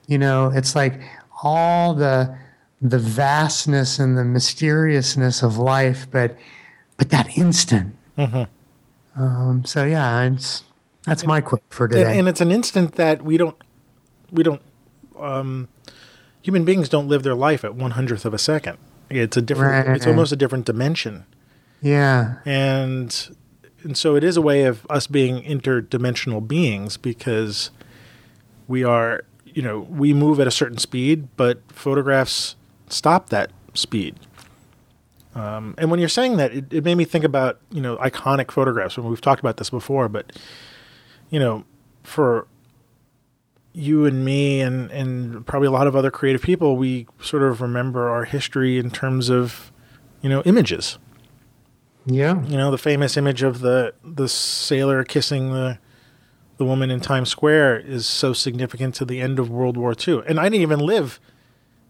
[0.07, 0.99] you know it's like
[1.43, 2.35] all the
[2.81, 6.35] the vastness and the mysteriousness of life but
[6.97, 7.95] but that instant.
[9.15, 10.63] Um, so yeah it's,
[11.05, 12.19] that's my quote for and, today.
[12.19, 13.55] and it's an instant that we don't
[14.31, 14.61] we don't
[15.19, 15.67] um,
[16.41, 18.77] human beings don't live their life at one hundredth of a second.
[19.09, 19.89] It's a different.
[19.89, 21.25] It's almost a different dimension,
[21.81, 22.35] yeah.
[22.45, 23.37] And
[23.83, 27.71] and so it is a way of us being interdimensional beings because
[28.67, 32.55] we are you know we move at a certain speed, but photographs
[32.89, 34.15] stop that speed.
[35.35, 38.51] Um, and when you're saying that, it, it made me think about you know iconic
[38.51, 38.97] photographs.
[38.97, 40.31] And we've talked about this before, but
[41.29, 41.63] you know,
[42.03, 42.47] for
[43.73, 47.61] you and me and, and probably a lot of other creative people, we sort of
[47.61, 49.71] remember our history in terms of,
[50.21, 50.97] you know, images.
[52.07, 55.77] yeah You know, the famous image of the the sailor kissing the
[56.57, 60.23] the woman in Times Square is so significant to the end of World War II.
[60.27, 61.19] And I didn't even live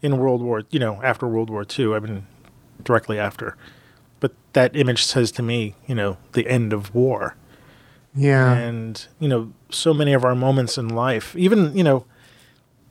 [0.01, 1.93] in World War, you know, after World War II.
[1.93, 2.27] I mean,
[2.83, 3.57] directly after.
[4.19, 7.35] But that image says to me, you know, the end of war
[8.15, 12.03] yeah and you know so many of our moments in life even you know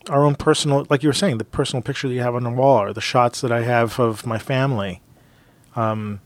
[0.09, 2.49] our own personal like you were saying the personal picture that you have on the
[2.49, 5.01] wall or the shots that i have of my family
[5.77, 6.19] um,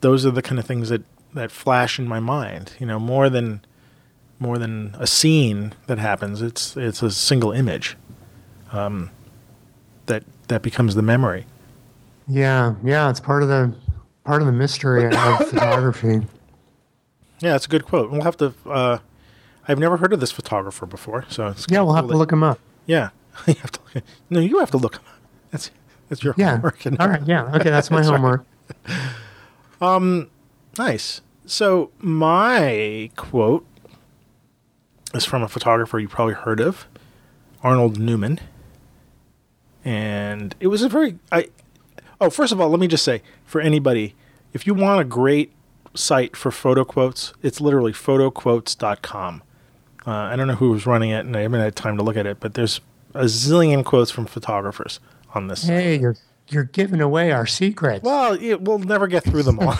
[0.00, 1.02] those are the kind of things that
[1.32, 2.74] that flash in my mind.
[2.78, 3.64] You know, more than
[4.38, 6.42] more than a scene that happens.
[6.42, 7.96] It's it's a single image
[8.72, 9.10] um,
[10.06, 11.46] that that becomes the memory.
[12.28, 13.74] Yeah, yeah, it's part of the
[14.24, 15.12] part of the mystery of
[15.48, 16.22] photography.
[17.40, 18.10] Yeah, it's a good quote.
[18.10, 18.54] We'll have to.
[18.66, 18.98] Uh,
[19.66, 22.42] I've never heard of this photographer before, so it's yeah, we'll have to look him
[22.42, 22.58] up.
[22.86, 23.10] Yeah,
[23.46, 23.80] you have to.
[23.94, 25.20] Look, no, you have to look him up.
[25.50, 25.70] That's
[26.08, 26.52] that's your yeah.
[26.52, 26.86] homework.
[26.86, 28.44] All right, yeah, okay, that's my that's homework.
[28.86, 28.98] Right.
[29.80, 30.30] Um,
[30.78, 31.20] nice.
[31.44, 33.66] So my quote
[35.12, 36.86] is from a photographer you probably heard of,
[37.62, 38.40] Arnold Newman,
[39.84, 41.48] and it was a very I.
[42.20, 44.14] Oh, first of all, let me just say for anybody,
[44.52, 45.52] if you want a great
[45.94, 47.32] site for photo quotes.
[47.42, 49.42] It's literally photoquotes.com.
[50.04, 52.16] Uh, I don't know who was running it, and I haven't had time to look
[52.16, 52.80] at it, but there's
[53.14, 55.00] a zillion quotes from photographers
[55.34, 55.64] on this.
[55.64, 56.16] Hey, you're
[56.48, 58.02] you're giving away our secrets.
[58.02, 59.76] Well, it, we'll never get through them all.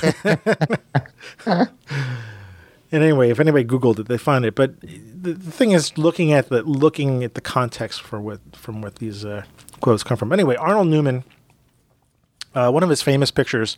[1.45, 1.69] and
[2.93, 4.55] anyway, if anybody Googled it, they find it.
[4.55, 8.81] But the, the, thing is, looking at the looking at the context for what from
[8.81, 9.43] what these uh,
[9.83, 10.33] quotes come from.
[10.33, 11.25] Anyway, Arnold Newman,
[12.55, 13.77] uh, one of his famous pictures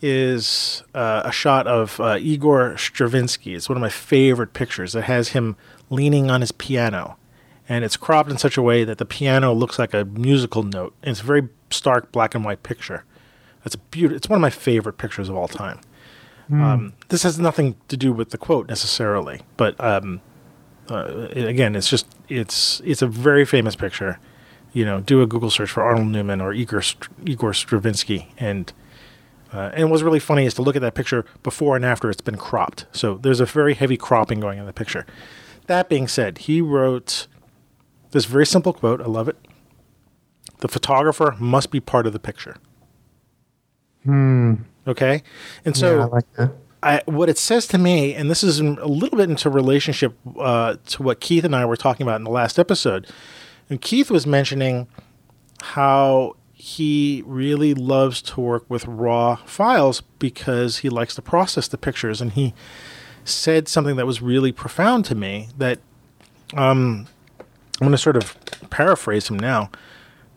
[0.00, 3.54] is uh, a shot of uh, Igor Stravinsky.
[3.54, 4.94] It's one of my favorite pictures.
[4.94, 5.56] It has him
[5.90, 7.16] leaning on his piano,
[7.68, 10.94] and it's cropped in such a way that the piano looks like a musical note.
[11.02, 13.04] And it's a very stark black and white picture.
[13.64, 14.16] It's beautiful.
[14.16, 15.80] It's one of my favorite pictures of all time.
[16.50, 16.60] Mm.
[16.60, 20.20] Um, this has nothing to do with the quote necessarily, but um,
[20.90, 24.18] uh, again, it's just it's it's a very famous picture.
[24.72, 26.82] You know, do a Google search for Arnold Newman or Igor
[27.26, 28.72] Igor Stravinsky, and
[29.52, 32.22] uh, and what's really funny is to look at that picture before and after it's
[32.22, 32.86] been cropped.
[32.92, 35.06] So there's a very heavy cropping going in the picture.
[35.66, 37.26] That being said, he wrote
[38.12, 39.00] this very simple quote.
[39.00, 39.36] I love it.
[40.58, 42.56] The photographer must be part of the picture.
[44.04, 44.54] Hmm.
[44.86, 45.22] Okay.
[45.64, 46.52] And so yeah, I like that.
[46.82, 50.76] I, what it says to me, and this is a little bit into relationship uh,
[50.86, 53.06] to what Keith and I were talking about in the last episode.
[53.68, 54.86] And Keith was mentioning
[55.62, 61.78] how he really loves to work with raw files because he likes to process the
[61.78, 62.20] pictures.
[62.20, 62.54] And he
[63.24, 65.78] said something that was really profound to me that
[66.54, 67.06] um,
[67.40, 68.36] I'm going to sort of
[68.70, 69.70] paraphrase him now,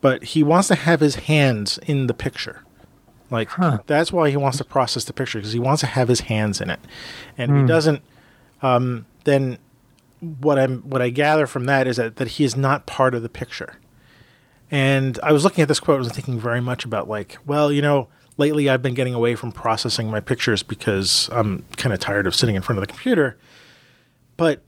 [0.02, 2.64] but he wants to have his hands in the picture.
[3.30, 3.80] Like huh.
[3.88, 6.62] that's why he wants to process the picture because he wants to have his hands
[6.62, 6.80] in it,
[7.38, 7.56] and mm.
[7.56, 7.68] he hmm.
[7.68, 8.02] doesn't.
[8.62, 9.58] Um, then
[10.40, 13.22] what I'm what I gather from that is that that he is not part of
[13.22, 13.78] the picture.
[14.72, 17.82] And I was looking at this quote and thinking very much about like, well, you
[17.82, 18.08] know,
[18.38, 22.36] lately I've been getting away from processing my pictures because I'm kind of tired of
[22.36, 23.38] sitting in front of the computer.
[24.38, 24.64] But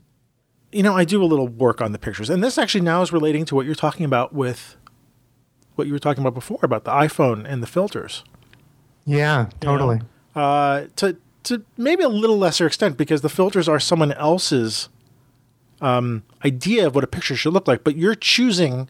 [0.70, 2.28] you know, I do a little work on the pictures.
[2.28, 4.76] And this actually now is relating to what you're talking about with
[5.74, 8.24] what you were talking about before about the iPhone and the filters.
[9.06, 9.96] Yeah, totally.
[9.96, 10.02] You
[10.36, 10.40] know?
[10.40, 14.88] uh, to to maybe a little lesser extent because the filters are someone else's
[15.80, 18.88] um, idea of what a picture should look like, but you're choosing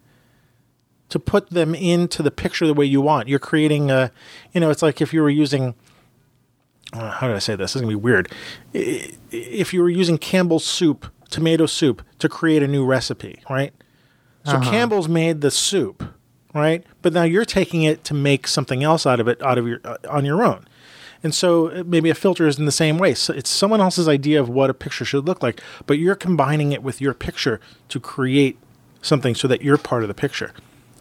[1.09, 3.28] to put them into the picture the way you want.
[3.28, 4.11] You're creating a,
[4.53, 5.74] you know, it's like if you were using,
[6.93, 7.72] uh, how did I say this?
[7.72, 8.30] This is gonna be weird.
[8.72, 13.72] If you were using Campbell's soup, tomato soup, to create a new recipe, right?
[14.45, 14.70] So uh-huh.
[14.70, 16.03] Campbell's made the soup,
[16.55, 16.84] right?
[17.03, 19.80] But now you're taking it to make something else out of it, out of your
[19.84, 20.66] uh, on your own.
[21.23, 23.14] And so uh, maybe a filter is in the same way.
[23.14, 26.73] So it's someone else's idea of what a picture should look like, but you're combining
[26.73, 28.59] it with your picture to create
[29.03, 30.53] something so that you're part of the picture.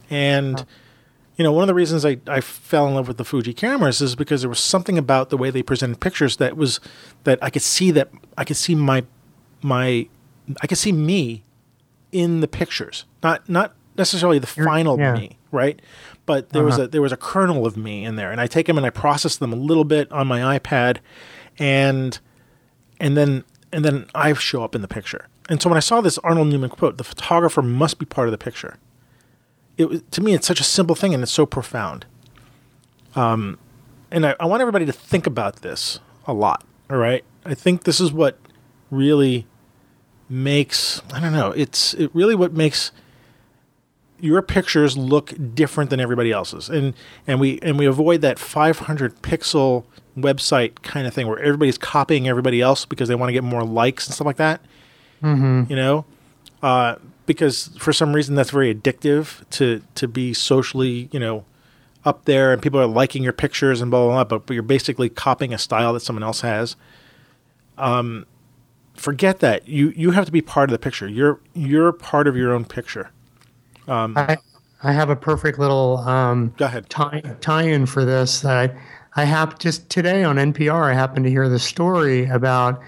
[0.10, 0.66] And
[1.38, 4.02] you know, one of the reasons I, I fell in love with the Fuji cameras
[4.02, 6.80] is because there was something about the way they presented pictures that was
[7.26, 9.06] that I could see that I could see my
[9.62, 10.08] my
[10.62, 11.44] I could see me
[12.12, 13.06] in the pictures.
[13.22, 15.14] Not not necessarily the final yeah.
[15.14, 15.80] me, right?
[16.28, 16.68] But there uh-huh.
[16.68, 18.86] was a there was a kernel of me in there, and I take them and
[18.86, 20.98] I process them a little bit on my iPad,
[21.58, 22.20] and
[23.00, 25.28] and then and then I show up in the picture.
[25.50, 28.32] And so when I saw this Arnold Newman quote, the photographer must be part of
[28.32, 28.78] the picture
[29.78, 32.06] it to me it's such a simple thing and it's so profound.
[33.16, 33.58] Um,
[34.12, 36.64] and I, I want everybody to think about this a lot.
[36.90, 38.38] All right, I think this is what
[38.90, 39.46] really
[40.30, 41.52] makes I don't know.
[41.52, 42.92] It's it really what makes
[44.20, 46.94] your pictures look different than everybody else's, and
[47.26, 49.86] and we and we avoid that 500 pixel
[50.18, 53.64] website kind of thing where everybody's copying everybody else because they want to get more
[53.64, 54.62] likes and stuff like that.
[55.22, 55.64] Mm-hmm.
[55.70, 56.06] You know,
[56.64, 56.96] uh,
[57.26, 61.46] because for some reason that's very addictive to to be socially, you know,
[62.06, 64.24] up there and people are liking your pictures and blah blah blah.
[64.24, 66.76] But, but you're basically copying a style that someone else has.
[67.78, 68.26] Um,
[68.96, 69.68] forget that.
[69.68, 71.08] You you have to be part of the picture.
[71.08, 73.12] You're you're part of your own picture.
[73.88, 74.38] Um, I
[74.84, 78.78] I have a perfect little um, go ahead tie tie in for this that I
[79.18, 82.80] I have just today on NPR, I happened to hear the story about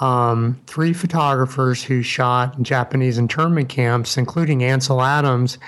[0.00, 5.58] um, three photographers who shot Japanese internment camps, including Ansel Adams,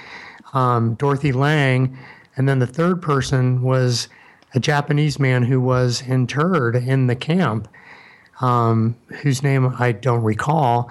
[0.52, 1.98] um, Dorothy Lange,
[2.36, 4.08] and then the third person was
[4.54, 7.66] a Japanese man who was interred in the camp,
[8.40, 10.88] um, whose name I don't recall.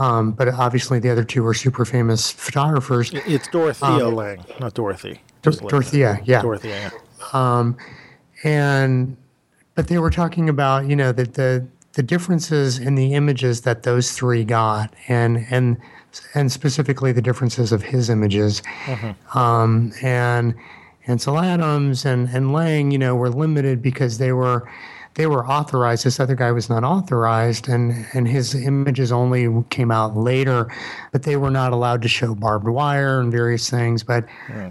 [0.00, 3.10] Um, but obviously, the other two were super famous photographers.
[3.12, 5.20] It's Dorothea Lange, not Dorothy.
[5.42, 6.40] Dor- Dorothea, yeah.
[6.40, 6.90] Dorothea.
[6.90, 7.28] yeah.
[7.34, 7.76] Um,
[8.42, 9.16] and
[9.74, 13.82] but they were talking about you know that the the differences in the images that
[13.82, 15.76] those three got and and
[16.34, 18.62] and specifically the differences of his images
[19.34, 20.54] um, and
[21.06, 24.66] Ansel Adams and and Lange you know were limited because they were
[25.14, 29.90] they were authorized this other guy was not authorized and and his images only came
[29.90, 30.68] out later
[31.12, 34.24] but they were not allowed to show barbed wire and various things but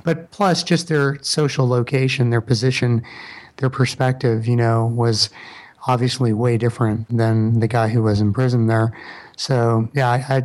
[0.04, 3.04] but plus just their social location their position
[3.58, 5.30] their perspective you know was
[5.88, 8.96] obviously way different than the guy who was in prison there.
[9.38, 10.38] So yeah i, I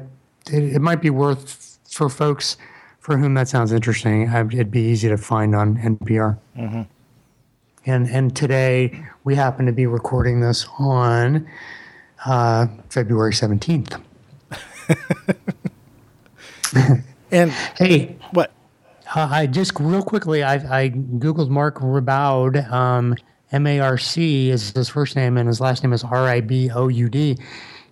[0.52, 2.56] it, it might be worth for folks
[2.98, 6.82] for whom that sounds interesting I, it'd be easy to find on npr mm-hmm.
[7.86, 11.46] And and today we happen to be recording this on
[12.24, 13.96] uh, February seventeenth.
[17.30, 18.52] And Hey, what?
[19.14, 20.54] uh, I just real quickly I
[20.84, 22.70] I googled Marc Riboud.
[22.70, 23.16] Um,
[23.52, 26.40] M A R C is his first name and his last name is R I
[26.40, 27.36] B O U D.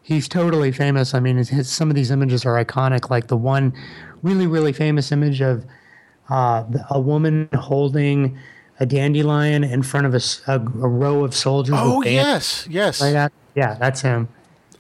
[0.03, 1.14] He's totally famous.
[1.14, 3.11] I mean, his, his, some of these images are iconic.
[3.11, 3.72] Like the one
[4.22, 5.64] really really famous image of
[6.30, 8.38] uh, a woman holding
[8.81, 10.20] a dandelion in front of a
[10.53, 10.59] a
[10.89, 11.75] row of soldiers.
[11.79, 13.01] Oh yes, yes.
[13.55, 14.29] Yeah, that's him.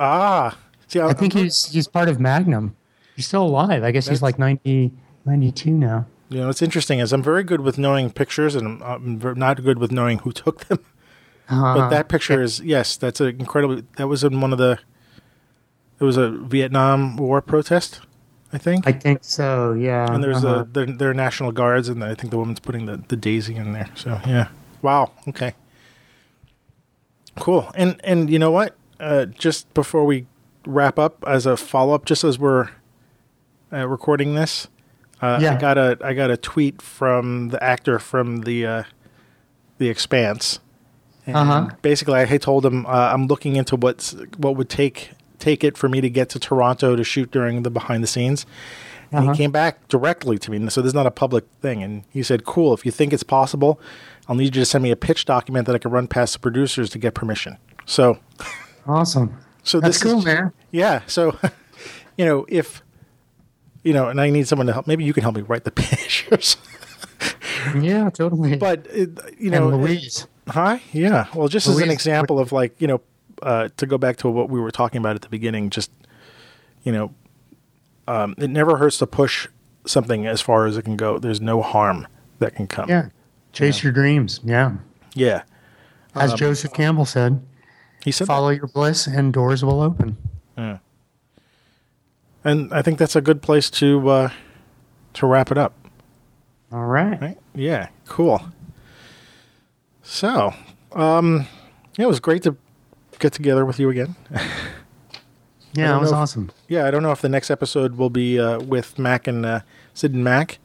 [0.00, 0.56] Ah,
[0.88, 2.74] see, I think he's he's part of Magnum.
[3.16, 3.84] He's still alive.
[3.84, 4.90] I guess he's like 90,
[5.26, 6.06] 92 now.
[6.30, 9.62] You know, what's interesting is I'm very good with knowing pictures, and I'm, I'm not
[9.62, 10.78] good with knowing who took them.
[11.50, 13.84] Uh, But that picture is yes, that's an incredibly.
[13.96, 14.78] That was in one of the.
[16.00, 18.00] It was a Vietnam War protest,
[18.52, 18.86] I think.
[18.86, 19.72] I think so.
[19.72, 20.12] Yeah.
[20.12, 20.66] and there's uh-huh.
[20.76, 23.72] a there, are national guards, and I think the woman's putting the, the daisy in
[23.72, 23.88] there.
[23.94, 24.48] So yeah,
[24.82, 25.54] wow, okay,
[27.38, 27.70] cool.
[27.74, 28.76] And and you know what?
[29.00, 30.26] Uh, just before we
[30.66, 32.68] wrap up, as a follow up, just as we're
[33.72, 34.68] uh, recording this,
[35.22, 38.82] uh, I got a I got a tweet from the actor from the uh,
[39.78, 40.60] the Expanse.
[41.24, 41.68] And Uh-huh.
[41.82, 45.12] Basically, I told him uh, I'm looking into what's what would take
[45.42, 48.46] take it for me to get to Toronto to shoot during the behind the scenes.
[49.10, 49.32] And Uh-huh.
[49.32, 50.56] he came back directly to me.
[50.70, 51.82] So this is not a public thing.
[51.82, 52.72] And he said, "Cool.
[52.72, 53.78] If you think it's possible,
[54.28, 56.38] I'll need you to send me a pitch document that I can run past the
[56.38, 58.18] producers to get permission." So,
[58.86, 59.36] awesome.
[59.64, 60.52] so That's this cool, is, man.
[60.70, 61.00] Yeah.
[61.06, 61.36] So,
[62.16, 62.82] you know, if
[63.82, 64.86] you know, and I need someone to help.
[64.86, 66.56] Maybe you can help me write the pictures.
[67.80, 68.56] Yeah, totally.
[68.56, 70.26] but it, you know, and Louise.
[70.48, 70.80] Hi.
[70.92, 71.26] Yeah.
[71.34, 73.00] Well, just as an example of like, you know,
[73.42, 75.90] uh, to go back to what we were talking about at the beginning, just,
[76.82, 77.14] you know,
[78.08, 79.48] um, it never hurts to push
[79.86, 81.18] something as far as it can go.
[81.18, 82.06] There's no harm
[82.38, 82.88] that can come.
[82.88, 83.08] Yeah.
[83.52, 84.40] Chase your dreams.
[84.42, 84.76] Yeah.
[85.14, 85.42] Yeah.
[86.14, 87.42] Um, As Joseph Campbell said,
[88.04, 88.32] He said that.
[88.32, 90.16] follow your bliss and doors will open.
[90.56, 90.78] Yeah.
[92.44, 94.28] And I think that's a good place to, uh,
[95.14, 95.74] to wrap it up.
[96.72, 97.20] All right.
[97.20, 97.38] Right?
[97.54, 97.88] Yeah.
[98.06, 98.40] Cool.
[100.02, 100.52] So,
[100.92, 101.46] um,
[101.96, 102.56] yeah, it was great to
[103.22, 104.16] get together with you again.
[105.74, 106.50] Yeah, that was if- awesome.
[106.68, 109.60] Yeah, I don't know if the next episode will be uh, with Mac and uh,
[109.94, 110.58] Sid and Mac,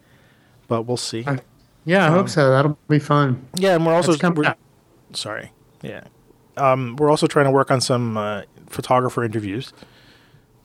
[0.68, 1.24] but we'll see.
[1.24, 1.38] Uh,
[1.86, 2.50] Yeah, I hope so.
[2.50, 3.48] That'll be fun.
[3.56, 4.54] Yeah, and we're also we're-
[5.14, 5.54] sorry.
[5.82, 6.04] Yeah,
[6.58, 9.72] um, we're also trying to work on some uh, photographer interviews.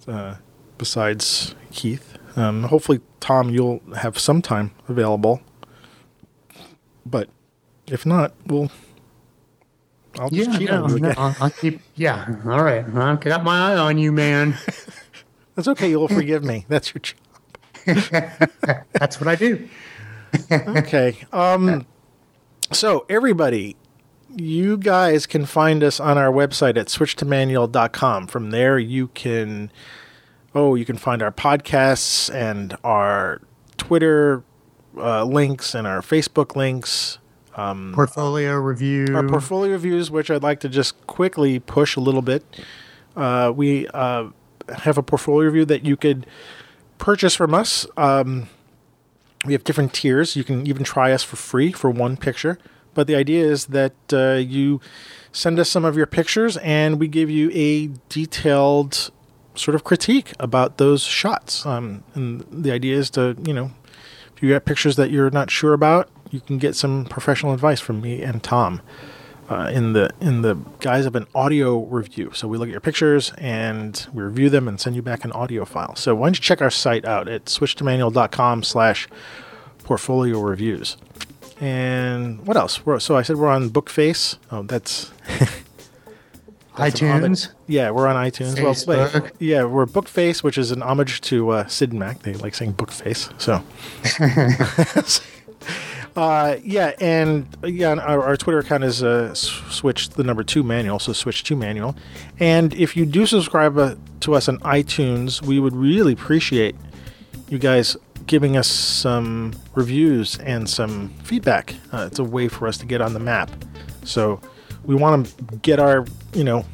[0.08, 0.34] Uh,
[0.76, 5.40] besides Keith, um, hopefully Tom, you'll have some time available.
[7.06, 7.28] But
[7.86, 8.72] if not, we'll.
[10.18, 11.14] I'll just Yeah, cheat no, on you no, again.
[11.18, 11.80] I'll, I'll keep.
[11.94, 12.84] Yeah, all right.
[12.84, 14.56] I've got my eye on you, man.
[15.54, 15.90] That's okay.
[15.90, 16.64] You'll forgive me.
[16.68, 17.18] That's your job.
[18.92, 19.68] That's what I do.
[20.50, 21.16] okay.
[21.32, 21.86] Um,
[22.72, 23.76] so everybody,
[24.34, 28.28] you guys can find us on our website at switchtomanual.com.
[28.28, 29.70] From there, you can,
[30.54, 33.42] oh, you can find our podcasts and our
[33.76, 34.42] Twitter
[34.96, 37.18] uh, links and our Facebook links,
[37.92, 39.06] Portfolio review.
[39.14, 42.44] our portfolio reviews, which I'd like to just quickly push a little bit.
[43.16, 44.28] Uh, we uh,
[44.78, 46.26] have a portfolio review that you could
[46.98, 47.86] purchase from us.
[47.96, 48.48] Um,
[49.44, 50.36] we have different tiers.
[50.36, 52.58] You can even try us for free for one picture.
[52.94, 54.80] But the idea is that uh, you
[55.32, 59.10] send us some of your pictures and we give you a detailed
[59.54, 61.64] sort of critique about those shots.
[61.66, 63.70] Um, and the idea is to, you know,
[64.36, 67.78] if you got pictures that you're not sure about, you can get some professional advice
[67.80, 68.82] from me and Tom.
[69.52, 72.30] uh, in the in the guise of an audio review.
[72.34, 75.32] So we look at your pictures and we review them and send you back an
[75.32, 75.94] audio file.
[75.96, 79.08] So why don't you check our site out at switchtomanual.com slash
[79.84, 80.96] portfolio reviews.
[81.60, 82.84] And what else?
[82.84, 84.36] We're, so I said we're on Bookface.
[84.50, 85.12] Oh, that's...
[86.76, 87.48] that's iTunes.
[87.68, 88.60] Yeah, we're on iTunes.
[88.60, 89.22] Well, Facebook.
[89.24, 92.20] wait, yeah, we're Bookface, which is an homage to uh, Sid and Mac.
[92.20, 93.30] They like saying Bookface.
[93.40, 93.62] So,
[96.14, 100.98] uh, yeah, and yeah, our, our Twitter account is uh, switch the number two manual,
[100.98, 101.96] so switch two manual.
[102.38, 106.76] And if you do subscribe uh, to us on iTunes, we would really appreciate
[107.48, 107.96] you guys
[108.26, 111.74] giving us some reviews and some feedback.
[111.92, 113.50] Uh, it's a way for us to get on the map.
[114.04, 114.40] So
[114.84, 116.64] we want to get our, you know,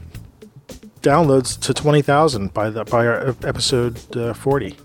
[1.00, 4.76] downloads to 20,000 by the by our episode uh, 40.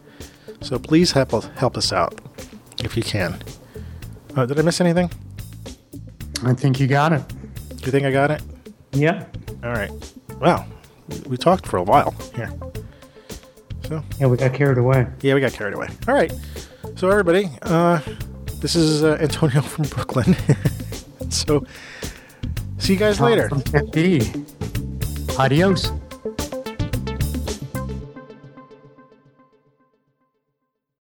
[0.61, 2.19] So please help us help us out
[2.83, 3.41] if you can.
[4.35, 5.11] Uh, did I miss anything?
[6.43, 7.21] I think you got it.
[7.69, 8.41] Do you think I got it?
[8.91, 9.25] Yeah.
[9.63, 9.91] All right.
[10.39, 10.65] Wow.
[11.27, 12.51] We- talked for a while here.
[13.87, 15.07] So Yeah, we got carried away.
[15.21, 15.89] Yeah, we got carried away.
[16.07, 16.31] All right.
[16.95, 17.99] So, everybody, uh,
[18.61, 20.35] this is uh, Antonio from Brooklyn.
[21.29, 21.65] so,
[22.77, 23.49] see you guys later.
[25.37, 25.91] Adios.